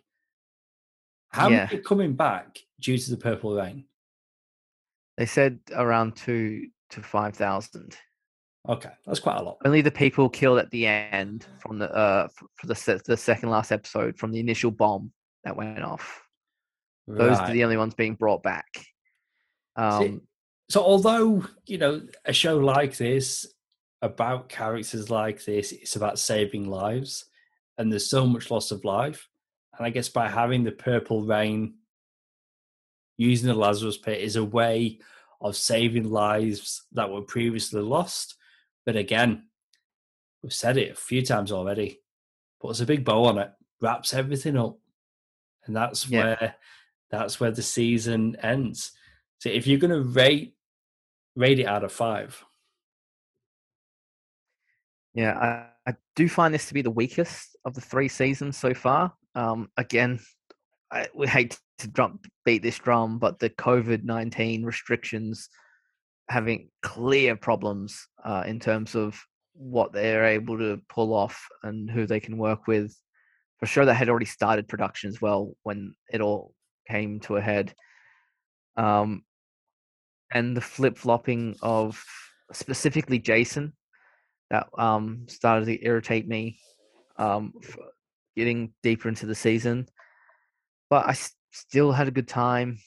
[1.29, 1.67] How yeah.
[1.67, 3.85] many are coming back due to the purple rain?
[5.17, 7.97] They said around two to five thousand.
[8.69, 9.59] Okay, that's quite a lot.
[9.65, 13.73] Only the people killed at the end from the uh for the the second last
[13.73, 15.13] episode from the initial bomb
[15.45, 16.23] that went off.
[17.07, 17.51] Those right.
[17.51, 18.67] are the only ones being brought back.
[19.77, 20.23] Um,
[20.69, 23.47] so although you know a show like this
[24.03, 27.27] about characters like this it's about saving lives
[27.79, 29.29] and there's so much loss of life
[29.81, 31.75] And I guess by having the purple rain,
[33.21, 34.99] using the Lazarus pit is a way
[35.43, 38.37] of saving lives that were previously lost.
[38.87, 39.45] But again,
[40.43, 42.01] we've said it a few times already.
[42.63, 44.79] Puts a big bow on it, wraps everything up,
[45.67, 46.23] and that's yeah.
[46.25, 46.55] where
[47.11, 48.93] that's where the season ends.
[49.39, 50.55] So if you're going to rate
[51.37, 52.43] rate it out of five,
[55.13, 58.73] yeah, I, I do find this to be the weakest of the three seasons so
[58.73, 59.13] far.
[59.35, 60.21] Um, again,
[60.93, 65.49] I, we hate to drum, beat this drum, but the COVID nineteen restrictions
[66.29, 69.21] having clear problems uh, in terms of
[69.55, 72.97] what they're able to pull off and who they can work with.
[73.59, 76.55] For sure, they had already started production as well when it all
[76.89, 77.75] came to a head.
[78.77, 79.23] Um,
[80.33, 82.03] and the flip flopping of
[82.53, 83.75] specifically Jason
[84.51, 86.59] that um, started to irritate me
[87.17, 87.53] um,
[88.37, 89.89] getting deeper into the season.
[90.91, 92.79] But I s- still had a good time.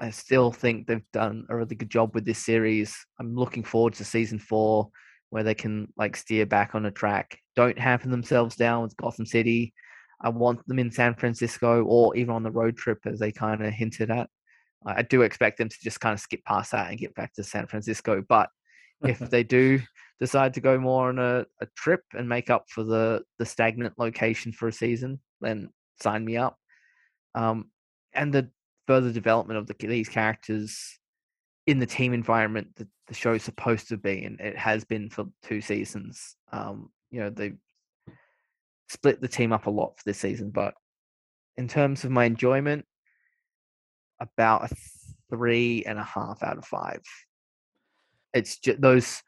[0.00, 2.94] I still think they've done a really good job with this series.
[3.18, 4.90] I'm looking forward to season four,
[5.30, 7.38] where they can like steer back on a track.
[7.56, 9.72] Don't hamper themselves down with Gotham City.
[10.20, 13.64] I want them in San Francisco or even on the road trip, as they kind
[13.64, 14.28] of hinted at.
[14.86, 17.44] I do expect them to just kind of skip past that and get back to
[17.44, 18.22] San Francisco.
[18.28, 18.48] But
[19.02, 19.80] if they do
[20.20, 23.98] decide to go more on a, a trip and make up for the the stagnant
[23.98, 25.70] location for a season, then
[26.00, 26.56] sign me up.
[27.34, 27.70] Um,
[28.12, 28.50] and the
[28.86, 30.98] further development of the, these characters
[31.66, 35.10] in the team environment that the show is supposed to be, and it has been
[35.10, 36.36] for two seasons.
[36.52, 37.52] Um, you know, they
[38.88, 40.74] split the team up a lot for this season, but
[41.56, 42.84] in terms of my enjoyment,
[44.20, 44.76] about a
[45.30, 47.02] three and a half out of five.
[48.34, 49.22] It's just those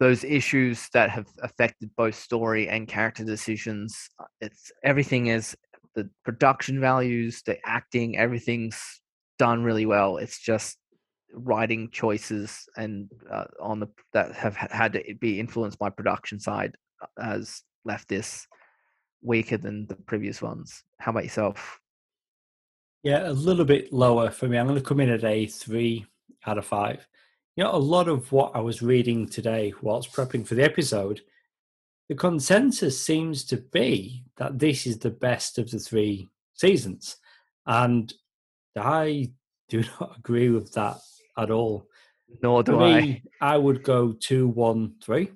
[0.00, 4.10] those issues that have affected both story and character decisions.
[4.18, 5.56] Uh, it's everything is
[5.94, 9.00] the production values, the acting, everything's
[9.38, 10.16] done really well.
[10.16, 10.78] It's just
[11.32, 16.76] writing choices and uh, on the that have had to be influenced by production side
[17.02, 18.46] uh, has left this
[19.22, 20.84] weaker than the previous ones.
[20.98, 21.80] How about yourself?
[23.02, 24.56] Yeah, a little bit lower for me.
[24.56, 26.06] I'm going to come in at a three
[26.46, 27.06] out of five
[27.56, 31.20] you know, a lot of what I was reading today whilst prepping for the episode,
[32.08, 37.16] the consensus seems to be that this is the best of the three seasons.
[37.66, 38.12] And
[38.76, 39.32] I
[39.68, 40.98] do not agree with that
[41.38, 41.88] at all.
[42.42, 43.54] Nor do me, I.
[43.54, 45.30] I would go two, one, three.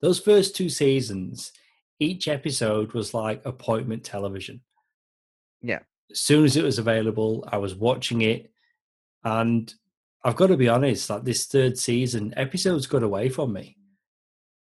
[0.00, 1.52] Those first two seasons,
[2.00, 4.60] each episode was like appointment television.
[5.62, 5.80] Yeah.
[6.10, 8.50] As soon as it was available, I was watching it.
[9.24, 9.72] And
[10.24, 13.76] I've got to be honest, like this third season, episodes got away from me.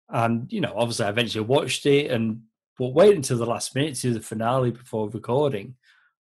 [0.08, 2.42] And, you know, obviously I eventually watched it and
[2.78, 5.76] but wait until the last minute to the finale before recording.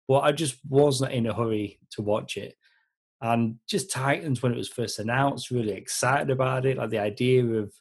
[0.07, 2.57] But I just wasn't in a hurry to watch it.
[3.21, 7.45] And just Titans when it was first announced, really excited about it, like the idea
[7.45, 7.73] of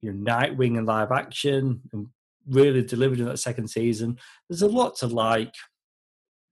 [0.00, 2.08] you know Nightwing and live action and
[2.48, 4.18] really delivered in that second season.
[4.48, 5.54] There's a lot to like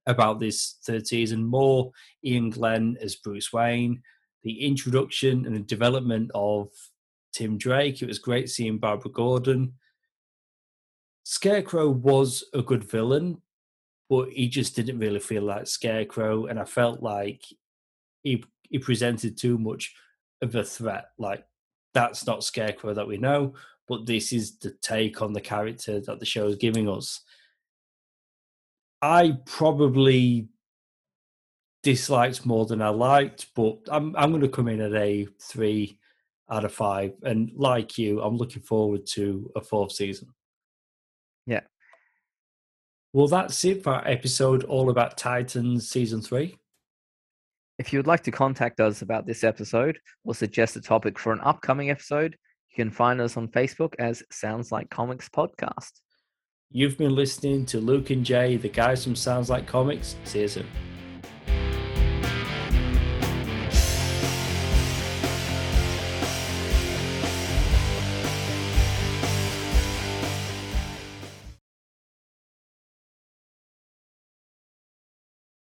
[0.07, 1.45] about this third season.
[1.45, 1.93] More
[2.27, 4.03] Iain Glen as Bruce Wayne,
[4.43, 6.71] the introduction and the development of
[7.39, 8.03] Tim Drake.
[8.03, 9.75] It was great seeing Barbara Gordon.
[11.23, 13.41] Scarecrow was a good villain,
[14.11, 17.45] but he just didn't really feel like Scarecrow, and I felt like
[18.25, 19.95] he he presented too much
[20.43, 21.11] of a threat.
[21.17, 21.47] Like
[21.95, 23.55] that's not Scarecrow that we know,
[23.87, 27.21] but this is the take on the character that the show is giving us.
[29.01, 30.49] I probably
[31.85, 36.01] disliked more than I liked, but I'm I'm going to come in at a three
[36.51, 37.13] out of five.
[37.23, 40.29] And like you, I'm looking forward to a fourth season.
[41.47, 41.61] Yeah.
[43.13, 46.57] Well, that's it for our episode all about Titans season three.
[47.79, 51.33] If you would like to contact us about this episode or suggest a topic for
[51.33, 52.37] an upcoming episode,
[52.71, 55.93] you can find us on Facebook as Sounds Like Comics Podcast.
[56.71, 60.17] You've been listening to Luke and Jay, the guys from Sounds Like Comics.
[60.25, 60.67] See you soon.